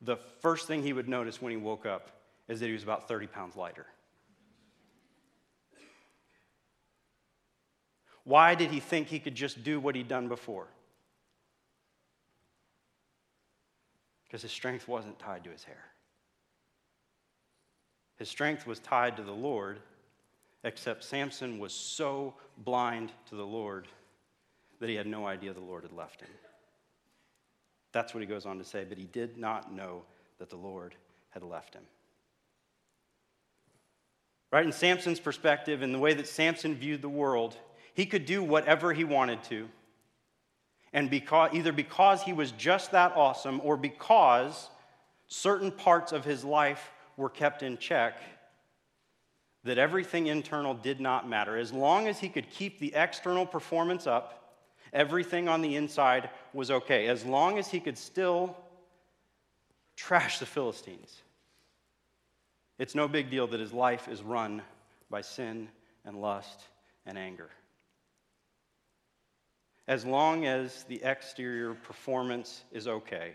the 0.00 0.16
first 0.16 0.68
thing 0.68 0.82
he 0.82 0.92
would 0.92 1.08
notice 1.08 1.42
when 1.42 1.50
he 1.50 1.56
woke 1.56 1.86
up 1.86 2.12
is 2.48 2.60
that 2.60 2.66
he 2.66 2.72
was 2.72 2.82
about 2.82 3.08
30 3.08 3.26
pounds 3.26 3.56
lighter. 3.56 3.86
Why 8.26 8.56
did 8.56 8.72
he 8.72 8.80
think 8.80 9.06
he 9.06 9.20
could 9.20 9.36
just 9.36 9.62
do 9.62 9.78
what 9.78 9.94
he'd 9.94 10.08
done 10.08 10.26
before? 10.26 10.66
Because 14.24 14.42
his 14.42 14.50
strength 14.50 14.88
wasn't 14.88 15.16
tied 15.20 15.44
to 15.44 15.50
his 15.50 15.62
hair. 15.62 15.84
His 18.16 18.28
strength 18.28 18.66
was 18.66 18.80
tied 18.80 19.16
to 19.18 19.22
the 19.22 19.30
Lord, 19.30 19.78
except 20.64 21.04
Samson 21.04 21.60
was 21.60 21.72
so 21.72 22.34
blind 22.58 23.12
to 23.28 23.36
the 23.36 23.46
Lord 23.46 23.86
that 24.80 24.88
he 24.88 24.96
had 24.96 25.06
no 25.06 25.24
idea 25.24 25.54
the 25.54 25.60
Lord 25.60 25.84
had 25.84 25.92
left 25.92 26.20
him. 26.20 26.30
That's 27.92 28.12
what 28.12 28.22
he 28.22 28.26
goes 28.26 28.44
on 28.44 28.58
to 28.58 28.64
say, 28.64 28.84
but 28.84 28.98
he 28.98 29.04
did 29.04 29.38
not 29.38 29.72
know 29.72 30.02
that 30.40 30.50
the 30.50 30.56
Lord 30.56 30.96
had 31.30 31.44
left 31.44 31.74
him. 31.74 31.84
Right? 34.50 34.66
In 34.66 34.72
Samson's 34.72 35.20
perspective, 35.20 35.82
in 35.82 35.92
the 35.92 35.98
way 36.00 36.12
that 36.14 36.26
Samson 36.26 36.74
viewed 36.74 37.02
the 37.02 37.08
world, 37.08 37.56
he 37.96 38.04
could 38.04 38.26
do 38.26 38.42
whatever 38.42 38.92
he 38.92 39.04
wanted 39.04 39.42
to. 39.44 39.66
And 40.92 41.08
because, 41.08 41.50
either 41.54 41.72
because 41.72 42.22
he 42.22 42.34
was 42.34 42.52
just 42.52 42.92
that 42.92 43.12
awesome 43.16 43.58
or 43.64 43.78
because 43.78 44.68
certain 45.28 45.72
parts 45.72 46.12
of 46.12 46.22
his 46.22 46.44
life 46.44 46.92
were 47.16 47.30
kept 47.30 47.62
in 47.62 47.78
check, 47.78 48.20
that 49.64 49.78
everything 49.78 50.26
internal 50.26 50.74
did 50.74 51.00
not 51.00 51.26
matter. 51.26 51.56
As 51.56 51.72
long 51.72 52.06
as 52.06 52.20
he 52.20 52.28
could 52.28 52.50
keep 52.50 52.78
the 52.78 52.92
external 52.94 53.46
performance 53.46 54.06
up, 54.06 54.60
everything 54.92 55.48
on 55.48 55.62
the 55.62 55.74
inside 55.74 56.28
was 56.52 56.70
okay. 56.70 57.08
As 57.08 57.24
long 57.24 57.58
as 57.58 57.68
he 57.68 57.80
could 57.80 57.96
still 57.96 58.54
trash 59.96 60.38
the 60.38 60.46
Philistines. 60.46 61.22
It's 62.78 62.94
no 62.94 63.08
big 63.08 63.30
deal 63.30 63.46
that 63.46 63.58
his 63.58 63.72
life 63.72 64.06
is 64.06 64.22
run 64.22 64.60
by 65.08 65.22
sin 65.22 65.70
and 66.04 66.20
lust 66.20 66.60
and 67.06 67.16
anger. 67.16 67.48
As 69.88 70.04
long 70.04 70.46
as 70.46 70.82
the 70.84 71.02
exterior 71.02 71.74
performance 71.74 72.62
is 72.72 72.88
okay, 72.88 73.34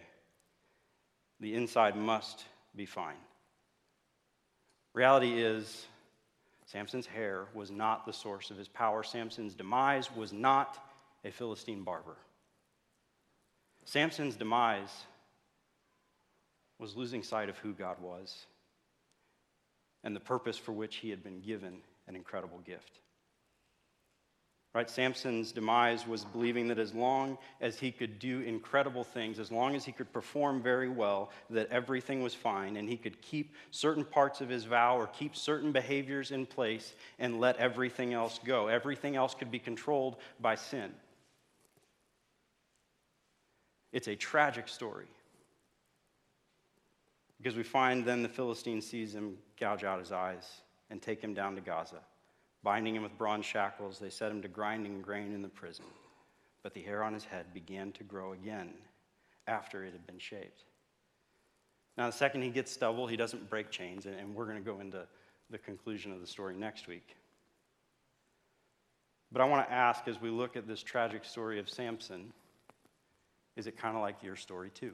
the 1.39 1.55
inside 1.55 1.95
must 1.95 2.45
be 2.75 2.85
fine. 2.85 3.15
Reality 4.93 5.41
is, 5.41 5.87
Samson's 6.65 7.05
hair 7.05 7.45
was 7.53 7.71
not 7.71 8.05
the 8.05 8.13
source 8.13 8.51
of 8.51 8.57
his 8.57 8.67
power. 8.67 9.03
Samson's 9.03 9.55
demise 9.55 10.13
was 10.13 10.33
not 10.33 10.77
a 11.23 11.31
Philistine 11.31 11.83
barber. 11.83 12.17
Samson's 13.85 14.35
demise 14.35 15.05
was 16.79 16.95
losing 16.95 17.23
sight 17.23 17.49
of 17.49 17.57
who 17.59 17.73
God 17.73 18.01
was 18.01 18.45
and 20.03 20.15
the 20.15 20.19
purpose 20.19 20.57
for 20.57 20.71
which 20.71 20.97
he 20.97 21.09
had 21.09 21.23
been 21.23 21.39
given 21.41 21.77
an 22.07 22.15
incredible 22.15 22.59
gift. 22.59 22.99
Right? 24.73 24.89
Samson's 24.89 25.51
demise 25.51 26.07
was 26.07 26.23
believing 26.23 26.69
that 26.69 26.79
as 26.79 26.93
long 26.93 27.38
as 27.60 27.77
he 27.77 27.91
could 27.91 28.19
do 28.19 28.39
incredible 28.39 29.03
things, 29.03 29.38
as 29.38 29.51
long 29.51 29.75
as 29.75 29.84
he 29.84 29.91
could 29.91 30.13
perform 30.13 30.62
very 30.62 30.88
well, 30.88 31.29
that 31.49 31.69
everything 31.69 32.23
was 32.23 32.34
fine 32.34 32.77
and 32.77 32.88
he 32.88 32.95
could 32.95 33.21
keep 33.21 33.53
certain 33.71 34.05
parts 34.05 34.39
of 34.39 34.47
his 34.47 34.63
vow 34.63 34.97
or 34.97 35.07
keep 35.07 35.36
certain 35.36 35.73
behaviors 35.73 36.31
in 36.31 36.45
place 36.45 36.93
and 37.19 37.41
let 37.41 37.57
everything 37.57 38.13
else 38.13 38.39
go. 38.45 38.67
Everything 38.67 39.17
else 39.17 39.36
could 39.36 39.51
be 39.51 39.60
controlled 39.60 40.15
by 40.39 40.55
sin. 40.55 40.93
It's 43.91 44.07
a 44.07 44.15
tragic 44.15 44.69
story. 44.69 45.07
Because 47.38 47.57
we 47.57 47.63
find 47.63 48.05
then 48.05 48.23
the 48.23 48.29
Philistine 48.29 48.81
sees 48.81 49.13
him 49.13 49.38
gouge 49.60 49.84
out 49.84 49.99
his 49.99 50.13
eyes 50.13 50.62
and 50.89 51.01
take 51.01 51.21
him 51.21 51.34
down 51.34 51.55
to 51.55 51.62
Gaza. 51.62 51.99
Binding 52.63 52.95
him 52.95 53.04
with 53.04 53.17
bronze 53.17 53.45
shackles, 53.45 53.97
they 53.97 54.10
set 54.10 54.32
him 54.32 54.41
to 54.41 54.47
grinding 54.47 55.02
grain 55.02 55.34
in 55.34 55.41
the 55.41 55.50
prison. 55.50 55.86
But 56.63 56.74
the 56.74 56.82
hair 56.82 57.04
on 57.04 57.13
his 57.13 57.24
head 57.24 57.54
began 57.54 57.91
to 57.93 58.04
grow 58.04 58.34
again 58.34 58.74
after 59.47 59.84
it 59.84 59.93
had 59.93 60.06
been 60.06 60.19
shaved. 60.19 60.63
Now, 61.97 62.06
the 62.06 62.13
second 62.13 62.43
he 62.43 62.50
gets 62.50 62.71
stubble, 62.71 63.08
he 63.08 63.17
doesn't 63.17 63.50
break 63.50 63.69
chains, 63.71 64.06
and 64.06 64.36
we're 64.36 64.45
going 64.45 64.58
to 64.58 64.63
go 64.63 64.80
into 64.80 65.08
the 65.50 65.58
conclusion 65.58 66.12
of 66.12 66.21
the 66.21 66.28
story 66.28 66.56
next 66.56 66.88
week. 66.88 67.15
But 69.32 69.41
I 69.41 69.45
want 69.45 69.67
to 69.67 69.74
ask 69.74 70.08
as 70.08 70.21
we 70.21 70.30
look 70.30 70.56
at 70.56 70.67
this 70.67 70.84
tragic 70.84 71.26
story 71.26 71.60
of 71.60 71.69
Samson, 71.69 72.32
is 73.56 73.67
it 73.67 73.78
kind 73.78 73.95
of 73.95 74.02
like 74.02 74.21
your 74.24 74.36
story 74.36 74.69
too? 74.69 74.93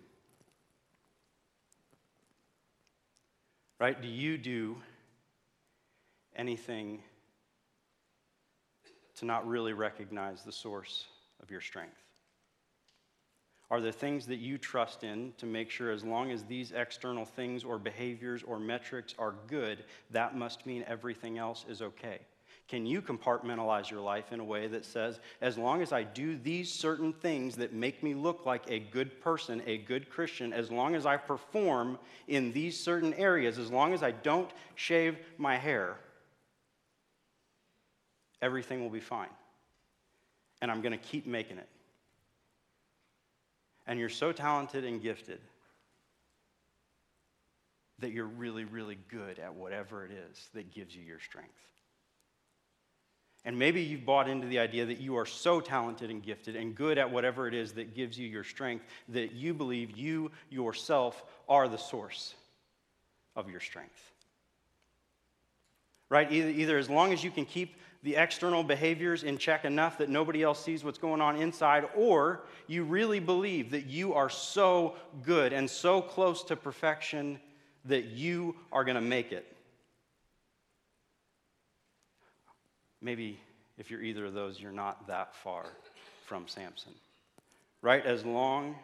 Right? 3.79 3.99
Do 4.01 4.07
you 4.07 4.37
do 4.37 4.77
anything 6.35 7.01
to 9.17 9.25
not 9.25 9.47
really 9.47 9.73
recognize 9.73 10.43
the 10.43 10.51
source 10.51 11.05
of 11.41 11.51
your 11.51 11.61
strength? 11.61 12.01
Are 13.69 13.81
there 13.81 13.91
things 13.91 14.25
that 14.27 14.37
you 14.37 14.57
trust 14.57 15.03
in 15.03 15.33
to 15.37 15.45
make 15.45 15.69
sure, 15.69 15.91
as 15.91 16.03
long 16.03 16.31
as 16.31 16.43
these 16.43 16.71
external 16.71 17.25
things 17.25 17.65
or 17.65 17.77
behaviors 17.77 18.41
or 18.43 18.59
metrics 18.59 19.13
are 19.19 19.35
good, 19.47 19.83
that 20.11 20.37
must 20.37 20.65
mean 20.65 20.85
everything 20.87 21.37
else 21.37 21.65
is 21.67 21.81
okay? 21.81 22.19
Can 22.69 22.85
you 22.85 23.01
compartmentalize 23.01 23.89
your 23.89 24.01
life 24.01 24.33
in 24.33 24.41
a 24.41 24.43
way 24.43 24.67
that 24.67 24.85
says, 24.85 25.19
as 25.41 25.57
long 25.57 25.81
as 25.81 25.93
I 25.93 26.03
do 26.03 26.37
these 26.37 26.71
certain 26.71 27.13
things 27.13 27.55
that 27.57 27.73
make 27.73 28.03
me 28.03 28.13
look 28.13 28.45
like 28.45 28.63
a 28.69 28.79
good 28.79 29.21
person, 29.21 29.61
a 29.65 29.77
good 29.77 30.09
Christian, 30.09 30.51
as 30.51 30.69
long 30.69 30.93
as 30.93 31.05
I 31.05 31.15
perform 31.15 31.97
in 32.27 32.51
these 32.51 32.77
certain 32.77 33.13
areas, 33.13 33.57
as 33.57 33.71
long 33.71 33.93
as 33.93 34.03
I 34.03 34.11
don't 34.11 34.51
shave 34.75 35.17
my 35.37 35.55
hair, 35.55 35.97
everything 38.41 38.81
will 38.81 38.89
be 38.89 38.99
fine. 38.99 39.29
And 40.61 40.71
I'm 40.71 40.81
going 40.81 40.91
to 40.91 40.97
keep 40.97 41.25
making 41.25 41.57
it. 41.57 41.69
And 43.85 43.99
you're 43.99 44.09
so 44.09 44.31
talented 44.31 44.83
and 44.83 45.01
gifted 45.01 45.39
that 47.99 48.11
you're 48.11 48.25
really, 48.25 48.65
really 48.65 48.97
good 49.09 49.39
at 49.39 49.55
whatever 49.55 50.05
it 50.05 50.11
is 50.11 50.49
that 50.53 50.73
gives 50.73 50.95
you 50.95 51.03
your 51.03 51.19
strength. 51.19 51.67
And 53.45 53.57
maybe 53.57 53.81
you've 53.81 54.05
bought 54.05 54.27
into 54.27 54.45
the 54.45 54.59
idea 54.59 54.85
that 54.85 54.99
you 54.99 55.15
are 55.15 55.25
so 55.25 55.61
talented 55.61 56.09
and 56.09 56.21
gifted 56.21 56.55
and 56.55 56.75
good 56.75 56.97
at 56.97 57.09
whatever 57.09 57.47
it 57.47 57.53
is 57.53 57.71
that 57.73 57.95
gives 57.95 58.19
you 58.19 58.27
your 58.27 58.43
strength 58.43 58.83
that 59.09 59.31
you 59.31 59.53
believe 59.53 59.95
you 59.95 60.31
yourself 60.49 61.23
are 61.47 61.69
the 61.69 61.77
source 61.77 62.35
of 63.37 63.49
your 63.49 63.61
strength. 63.61 64.11
Right? 66.09 66.29
Either, 66.31 66.49
either 66.49 66.77
as 66.77 66.89
long 66.89 67.13
as 67.13 67.23
you 67.23 67.31
can 67.31 67.45
keep 67.45 67.75
the 68.07 68.15
external 68.15 68.63
behaviors 68.63 69.23
in 69.23 69.37
check 69.37 69.65
enough 69.65 69.97
that 69.97 70.07
nobody 70.07 70.41
else 70.41 70.63
sees 70.63 70.81
what's 70.81 70.97
going 70.97 71.19
on 71.19 71.35
inside, 71.35 71.83
or 71.93 72.39
you 72.65 72.85
really 72.85 73.19
believe 73.19 73.69
that 73.71 73.85
you 73.87 74.13
are 74.13 74.29
so 74.29 74.95
good 75.23 75.51
and 75.51 75.69
so 75.69 76.01
close 76.01 76.41
to 76.41 76.55
perfection 76.55 77.37
that 77.83 78.05
you 78.05 78.55
are 78.71 78.85
going 78.85 78.95
to 78.95 79.01
make 79.01 79.33
it. 79.33 79.45
Maybe 83.01 83.41
if 83.77 83.91
you're 83.91 84.01
either 84.01 84.27
of 84.27 84.33
those, 84.33 84.57
you're 84.57 84.71
not 84.71 85.05
that 85.07 85.35
far 85.35 85.65
from 86.25 86.47
Samson. 86.47 86.93
Right? 87.81 88.05
As 88.05 88.23
long 88.23 88.77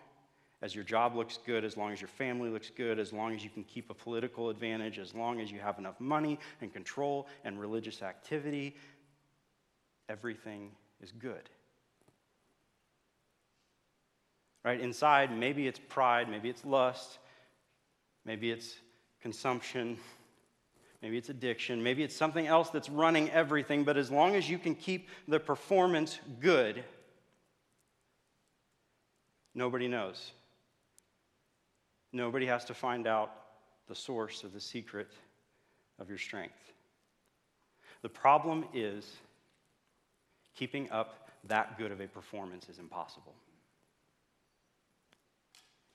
as 0.63 0.73
your 0.73 0.85
job 0.85 1.13
looks 1.13 1.39
good, 1.45 1.65
as 1.65 1.75
long 1.75 1.91
as 1.91 1.99
your 1.99 2.07
family 2.07 2.49
looks 2.49 2.69
good, 2.69 2.97
as 2.97 3.11
long 3.11 3.35
as 3.35 3.43
you 3.43 3.49
can 3.49 3.65
keep 3.65 3.89
a 3.89 3.93
political 3.93 4.49
advantage, 4.49 4.97
as 4.97 5.13
long 5.13 5.41
as 5.41 5.51
you 5.51 5.59
have 5.59 5.77
enough 5.77 5.99
money 5.99 6.39
and 6.61 6.71
control 6.71 7.27
and 7.43 7.59
religious 7.59 8.01
activity, 8.01 8.73
everything 10.09 10.71
is 11.01 11.11
good. 11.11 11.49
Right? 14.63 14.79
Inside, 14.79 15.37
maybe 15.37 15.67
it's 15.67 15.79
pride, 15.79 16.29
maybe 16.29 16.49
it's 16.49 16.63
lust, 16.63 17.19
maybe 18.25 18.49
it's 18.49 18.75
consumption, 19.21 19.97
maybe 21.01 21.17
it's 21.17 21.29
addiction, 21.29 21.83
maybe 21.83 22.03
it's 22.03 22.15
something 22.15 22.47
else 22.47 22.69
that's 22.69 22.89
running 22.89 23.29
everything, 23.31 23.83
but 23.83 23.97
as 23.97 24.09
long 24.09 24.35
as 24.35 24.49
you 24.49 24.57
can 24.57 24.75
keep 24.75 25.09
the 25.27 25.39
performance 25.39 26.19
good, 26.39 26.83
nobody 29.53 29.87
knows. 29.87 30.31
Nobody 32.13 32.45
has 32.45 32.63
to 32.65 32.73
find 32.73 33.07
out 33.07 33.31
the 33.87 33.95
source 33.95 34.43
of 34.43 34.53
the 34.53 34.61
secret 34.61 35.11
of 35.99 36.07
your 36.07 36.17
strength. 36.17 36.71
The 38.01 38.09
problem 38.09 38.65
is 38.73 39.09
keeping 40.55 40.89
up 40.91 41.29
that 41.45 41.77
good 41.77 41.91
of 41.91 41.99
a 41.99 42.07
performance 42.07 42.69
is 42.69 42.79
impossible. 42.79 43.33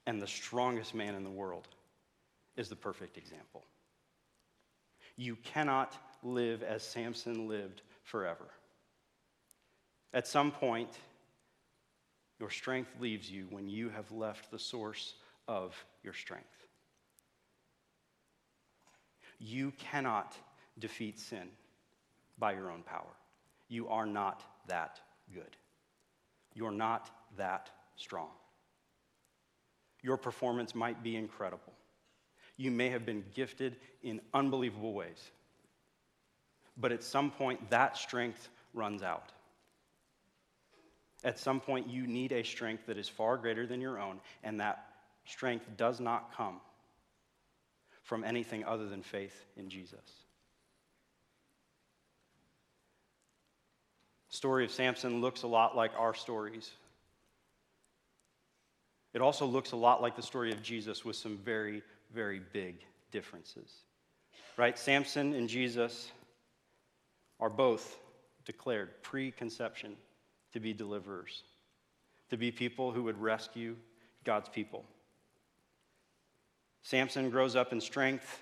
And 0.06 0.20
the 0.20 0.26
strongest 0.26 0.94
man 0.94 1.14
in 1.14 1.24
the 1.24 1.30
world 1.30 1.68
is 2.56 2.68
the 2.68 2.76
perfect 2.76 3.16
example. 3.16 3.64
You 5.16 5.36
cannot 5.36 5.94
live 6.22 6.62
as 6.62 6.82
Samson 6.82 7.48
lived 7.48 7.82
forever. 8.02 8.46
At 10.14 10.26
some 10.26 10.50
point, 10.50 10.90
your 12.40 12.50
strength 12.50 12.90
leaves 13.00 13.30
you 13.30 13.46
when 13.50 13.68
you 13.68 13.88
have 13.90 14.10
left 14.12 14.50
the 14.50 14.58
source 14.58 15.14
of 15.46 15.74
your 16.02 16.14
strength. 16.14 16.46
You 19.38 19.72
cannot 19.78 20.36
defeat 20.78 21.18
sin 21.18 21.48
by 22.38 22.52
your 22.52 22.70
own 22.70 22.82
power. 22.82 23.17
You 23.68 23.88
are 23.88 24.06
not 24.06 24.42
that 24.66 25.00
good. 25.32 25.56
You're 26.54 26.70
not 26.70 27.10
that 27.36 27.70
strong. 27.96 28.28
Your 30.02 30.16
performance 30.16 30.74
might 30.74 31.02
be 31.02 31.16
incredible. 31.16 31.72
You 32.56 32.70
may 32.70 32.88
have 32.88 33.04
been 33.04 33.24
gifted 33.34 33.76
in 34.02 34.20
unbelievable 34.34 34.92
ways. 34.92 35.30
But 36.76 36.92
at 36.92 37.02
some 37.02 37.30
point, 37.30 37.70
that 37.70 37.96
strength 37.96 38.48
runs 38.74 39.02
out. 39.02 39.32
At 41.24 41.38
some 41.38 41.60
point, 41.60 41.88
you 41.88 42.06
need 42.06 42.32
a 42.32 42.44
strength 42.44 42.86
that 42.86 42.96
is 42.96 43.08
far 43.08 43.36
greater 43.36 43.66
than 43.66 43.80
your 43.80 44.00
own, 44.00 44.20
and 44.44 44.60
that 44.60 44.84
strength 45.24 45.66
does 45.76 45.98
not 45.98 46.34
come 46.36 46.60
from 48.02 48.24
anything 48.24 48.64
other 48.64 48.88
than 48.88 49.02
faith 49.02 49.44
in 49.56 49.68
Jesus. 49.68 50.27
Story 54.28 54.64
of 54.64 54.70
Samson 54.70 55.20
looks 55.20 55.42
a 55.42 55.46
lot 55.46 55.76
like 55.76 55.92
our 55.98 56.14
stories. 56.14 56.70
It 59.14 59.22
also 59.22 59.46
looks 59.46 59.72
a 59.72 59.76
lot 59.76 60.02
like 60.02 60.16
the 60.16 60.22
story 60.22 60.52
of 60.52 60.62
Jesus 60.62 61.04
with 61.04 61.16
some 61.16 61.38
very, 61.38 61.82
very 62.12 62.40
big 62.52 62.84
differences. 63.10 63.72
Right? 64.56 64.78
Samson 64.78 65.32
and 65.34 65.48
Jesus 65.48 66.10
are 67.40 67.48
both 67.48 67.98
declared 68.44 69.02
pre 69.02 69.30
conception 69.30 69.96
to 70.52 70.60
be 70.60 70.72
deliverers, 70.72 71.42
to 72.30 72.36
be 72.36 72.50
people 72.50 72.92
who 72.92 73.04
would 73.04 73.20
rescue 73.20 73.76
God's 74.24 74.48
people. 74.48 74.84
Samson 76.82 77.30
grows 77.30 77.56
up 77.56 77.72
in 77.72 77.80
strength 77.80 78.40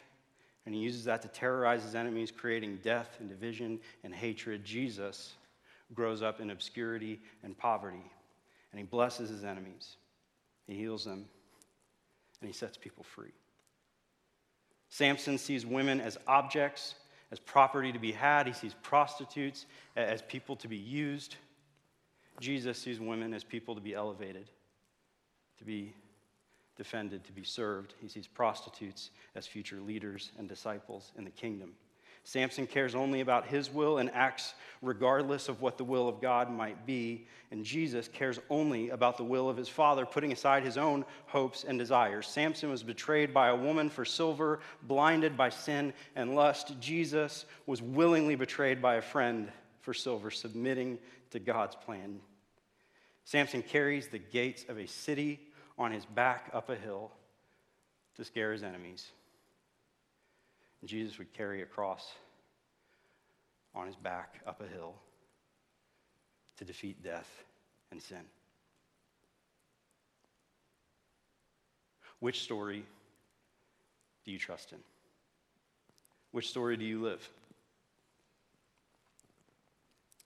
and 0.65 0.75
he 0.75 0.81
uses 0.81 1.05
that 1.05 1.23
to 1.23 1.29
terrorize 1.29 1.85
his 1.85 1.95
enemies, 1.95 2.33
creating 2.33 2.81
death 2.83 3.17
and 3.21 3.29
division 3.29 3.79
and 4.03 4.13
hatred. 4.13 4.65
Jesus 4.65 5.35
grows 5.95 6.23
up 6.23 6.41
in 6.41 6.51
obscurity 6.51 7.21
and 7.43 7.57
poverty, 7.57 8.11
and 8.73 8.79
he 8.79 8.85
blesses 8.85 9.31
his 9.31 9.45
enemies, 9.45 9.97
he 10.67 10.75
heals 10.75 11.05
them, 11.05 11.27
and 12.41 12.49
he 12.49 12.53
sets 12.53 12.77
people 12.77 13.05
free. 13.05 13.33
Samson 14.89 15.39
sees 15.39 15.67
women 15.67 16.01
as 16.01 16.19
objects, 16.27 16.95
as 17.33 17.41
property 17.41 17.93
to 17.93 17.99
be 17.99 18.13
had. 18.13 18.47
He 18.47 18.53
sees 18.53 18.75
prostitutes 18.83 19.67
as 19.97 20.23
people 20.23 20.57
to 20.57 20.69
be 20.69 20.77
used. 20.77 21.37
Jesus 22.41 22.79
sees 22.79 23.01
women 23.01 23.35
as 23.35 23.43
people 23.43 23.75
to 23.75 23.81
be 23.81 23.95
elevated, 23.95 24.51
to 25.59 25.65
be 25.65 25.93
defended, 26.77 27.25
to 27.25 27.33
be 27.33 27.43
served. 27.43 27.95
He 28.01 28.09
sees 28.09 28.27
prostitutes 28.27 29.11
as 29.35 29.47
future 29.47 29.81
leaders 29.81 30.31
and 30.39 30.49
disciples 30.49 31.13
in 31.17 31.25
the 31.25 31.31
kingdom. 31.31 31.73
Samson 32.27 32.67
cares 32.67 32.97
only 32.97 33.21
about 33.21 33.47
his 33.47 33.71
will 33.73 33.99
and 33.99 34.11
acts 34.13 34.55
regardless 34.83 35.49
of 35.49 35.61
what 35.63 35.79
the 35.79 35.85
will 35.85 36.09
of 36.09 36.21
God 36.21 36.51
might 36.51 36.85
be. 36.85 37.29
And 37.53 37.65
Jesus 37.65 38.09
cares 38.09 38.41
only 38.51 38.91
about 38.91 39.17
the 39.17 39.23
will 39.23 39.49
of 39.49 39.57
his 39.57 39.69
Father, 39.69 40.05
putting 40.05 40.33
aside 40.33 40.65
his 40.65 40.77
own 40.77 41.05
hopes 41.27 41.63
and 41.63 41.79
desires. 41.79 42.27
Samson 42.27 42.69
was 42.69 42.83
betrayed 42.83 43.33
by 43.33 43.51
a 43.51 43.55
woman 43.55 43.89
for 43.89 44.05
silver, 44.05 44.59
blinded 44.83 45.37
by 45.37 45.51
sin 45.51 45.93
and 46.17 46.35
lust. 46.35 46.75
Jesus 46.81 47.47
was 47.65 47.81
willingly 47.81 48.35
betrayed 48.35 48.83
by 48.83 48.97
a 48.97 49.03
friend 49.03 49.49
for 49.81 49.95
silver, 49.95 50.33
submitting 50.33 50.99
to 51.31 51.39
God's 51.39 51.77
plan. 51.77 52.19
Samson 53.25 53.63
carries 53.63 54.09
the 54.09 54.19
gates 54.19 54.65
of 54.69 54.79
a 54.79 54.89
city 54.89 55.39
on 55.79 55.93
his 55.93 56.05
back 56.05 56.51
up 56.53 56.71
a 56.71 56.75
hill 56.75 57.13
to 58.17 58.25
scare 58.25 58.51
his 58.51 58.65
enemies. 58.65 59.13
Jesus 60.85 61.19
would 61.19 61.33
carry 61.33 61.63
a 61.63 61.67
cross 61.67 62.13
on 63.75 63.87
his 63.87 63.97
back 63.97 64.41
up 64.47 64.61
a 64.61 64.67
hill 64.67 64.95
to 66.59 66.65
defeat 66.65 67.03
death 67.03 67.45
and 67.91 68.01
sin. 68.01 68.23
Which 72.21 72.43
story 72.43 72.85
do 74.25 74.33
you 74.33 74.39
trust 74.39 74.73
in? 74.73 74.79
Which 76.33 76.49
story 76.49 76.77
do 76.77 76.85
you 76.85 77.03
live? 77.03 77.29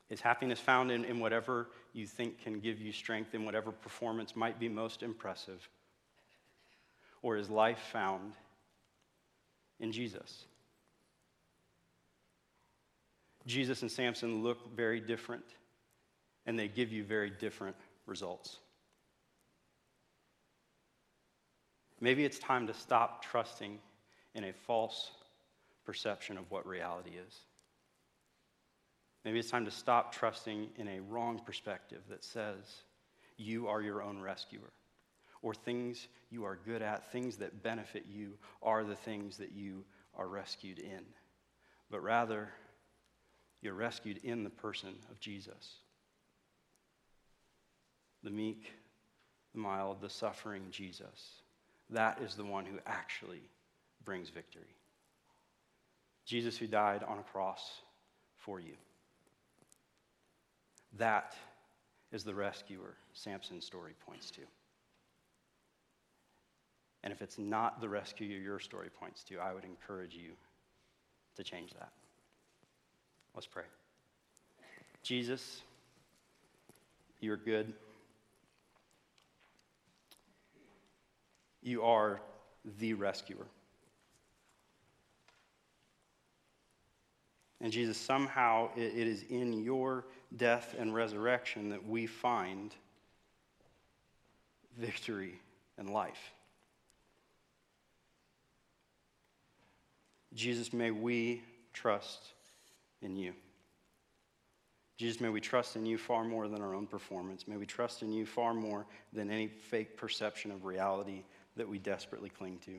Is 0.08 0.20
happiness 0.20 0.58
found 0.58 0.90
in, 0.90 1.04
in 1.04 1.20
whatever 1.20 1.68
you 1.92 2.06
think 2.06 2.42
can 2.42 2.58
give 2.60 2.80
you 2.80 2.92
strength, 2.92 3.34
in 3.34 3.44
whatever 3.44 3.70
performance 3.70 4.34
might 4.34 4.58
be 4.58 4.68
most 4.68 5.02
impressive? 5.02 5.68
Or 7.22 7.36
is 7.36 7.48
life 7.48 7.78
found 7.92 8.32
in 9.80 9.92
Jesus? 9.92 10.44
Jesus 13.46 13.82
and 13.82 13.90
Samson 13.90 14.42
look 14.42 14.76
very 14.76 15.00
different, 15.00 15.44
and 16.46 16.58
they 16.58 16.68
give 16.68 16.92
you 16.92 17.04
very 17.04 17.30
different 17.30 17.76
results. 18.06 18.58
Maybe 22.00 22.24
it's 22.24 22.38
time 22.38 22.66
to 22.66 22.74
stop 22.74 23.24
trusting 23.24 23.78
in 24.34 24.44
a 24.44 24.52
false 24.52 25.10
perception 25.84 26.38
of 26.38 26.50
what 26.50 26.66
reality 26.66 27.10
is. 27.10 27.40
Maybe 29.24 29.38
it's 29.38 29.50
time 29.50 29.66
to 29.66 29.70
stop 29.70 30.14
trusting 30.14 30.68
in 30.76 30.88
a 30.88 31.00
wrong 31.00 31.40
perspective 31.44 32.00
that 32.08 32.24
says 32.24 32.84
you 33.36 33.68
are 33.68 33.82
your 33.82 34.02
own 34.02 34.20
rescuer, 34.20 34.70
or 35.42 35.54
things 35.54 36.08
you 36.30 36.44
are 36.44 36.58
good 36.64 36.82
at, 36.82 37.10
things 37.12 37.36
that 37.38 37.62
benefit 37.62 38.04
you, 38.10 38.32
are 38.62 38.84
the 38.84 38.96
things 38.96 39.36
that 39.38 39.52
you 39.52 39.84
are 40.14 40.28
rescued 40.28 40.78
in. 40.78 41.02
But 41.90 42.02
rather, 42.02 42.50
you're 43.62 43.74
rescued 43.74 44.20
in 44.22 44.44
the 44.44 44.50
person 44.50 44.94
of 45.10 45.18
Jesus. 45.20 45.76
The 48.22 48.30
meek, 48.30 48.72
the 49.52 49.60
mild, 49.60 50.00
the 50.00 50.10
suffering 50.10 50.64
Jesus. 50.70 51.42
That 51.88 52.20
is 52.22 52.34
the 52.34 52.44
one 52.44 52.64
who 52.64 52.78
actually 52.86 53.42
brings 54.04 54.28
victory. 54.28 54.76
Jesus, 56.26 56.56
who 56.56 56.66
died 56.66 57.02
on 57.02 57.18
a 57.18 57.22
cross 57.22 57.80
for 58.36 58.60
you. 58.60 58.74
That 60.98 61.34
is 62.12 62.24
the 62.24 62.34
rescuer 62.34 62.94
Samson's 63.12 63.64
story 63.64 63.94
points 64.06 64.30
to. 64.32 64.42
And 67.02 67.12
if 67.12 67.22
it's 67.22 67.38
not 67.38 67.80
the 67.80 67.88
rescuer 67.88 68.38
your 68.38 68.58
story 68.58 68.88
points 68.90 69.22
to, 69.24 69.38
I 69.38 69.54
would 69.54 69.64
encourage 69.64 70.14
you 70.14 70.32
to 71.36 71.42
change 71.42 71.72
that. 71.72 71.90
Let's 73.34 73.46
pray. 73.46 73.64
Jesus, 75.02 75.62
you're 77.20 77.36
good. 77.36 77.72
You 81.62 81.82
are 81.82 82.20
the 82.78 82.94
rescuer. 82.94 83.46
And 87.62 87.72
Jesus, 87.72 87.98
somehow 87.98 88.70
it 88.74 89.06
is 89.06 89.24
in 89.28 89.52
your 89.62 90.06
death 90.36 90.74
and 90.78 90.94
resurrection 90.94 91.68
that 91.70 91.86
we 91.86 92.06
find 92.06 92.74
victory 94.78 95.40
and 95.76 95.90
life. 95.90 96.32
Jesus, 100.34 100.72
may 100.72 100.90
we 100.90 101.42
trust 101.72 102.32
in 103.02 103.16
you. 103.16 103.32
Jesus, 104.96 105.20
may 105.20 105.30
we 105.30 105.40
trust 105.40 105.76
in 105.76 105.86
you 105.86 105.96
far 105.96 106.24
more 106.24 106.46
than 106.46 106.60
our 106.60 106.74
own 106.74 106.86
performance. 106.86 107.48
May 107.48 107.56
we 107.56 107.66
trust 107.66 108.02
in 108.02 108.12
you 108.12 108.26
far 108.26 108.52
more 108.52 108.86
than 109.12 109.30
any 109.30 109.48
fake 109.48 109.96
perception 109.96 110.50
of 110.50 110.64
reality 110.64 111.22
that 111.56 111.68
we 111.68 111.78
desperately 111.78 112.28
cling 112.28 112.58
to. 112.66 112.78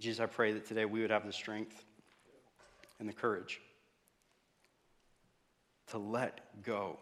Jesus, 0.00 0.20
I 0.20 0.26
pray 0.26 0.52
that 0.52 0.66
today 0.66 0.84
we 0.84 1.02
would 1.02 1.10
have 1.10 1.26
the 1.26 1.32
strength 1.32 1.84
and 2.98 3.08
the 3.08 3.12
courage 3.12 3.60
to 5.88 5.98
let 5.98 6.40
go 6.64 6.98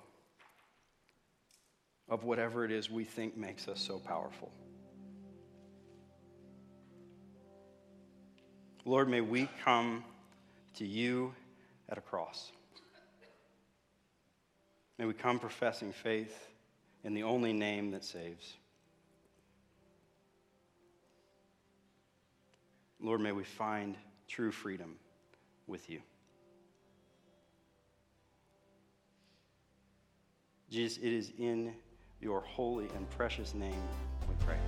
of 2.09 2.25
whatever 2.25 2.65
it 2.65 2.73
is 2.73 2.91
we 2.91 3.05
think 3.05 3.37
makes 3.37 3.69
us 3.69 3.81
so 3.81 3.99
powerful. 4.01 4.51
Lord, 8.91 9.09
may 9.09 9.21
we 9.21 9.49
come 9.63 10.03
to 10.75 10.85
you 10.85 11.33
at 11.89 11.97
a 11.97 12.01
cross. 12.01 12.51
May 14.99 15.05
we 15.05 15.15
come 15.15 15.39
professing 15.39 15.93
faith 15.93 16.49
in 17.05 17.15
the 17.15 17.23
only 17.23 17.53
name 17.53 17.93
that 17.93 18.05
saves. 18.05 18.55
Lord, 22.99 23.21
may 23.21 23.31
we 23.31 23.45
find 23.45 23.95
true 24.27 24.51
freedom 24.51 24.97
with 25.69 25.89
you. 25.89 26.01
Jesus, 30.69 30.99
it 30.99 31.13
is 31.13 31.31
in 31.39 31.75
your 32.21 32.41
holy 32.41 32.89
and 32.97 33.09
precious 33.11 33.55
name 33.55 33.83
we 34.29 34.35
pray. 34.45 34.59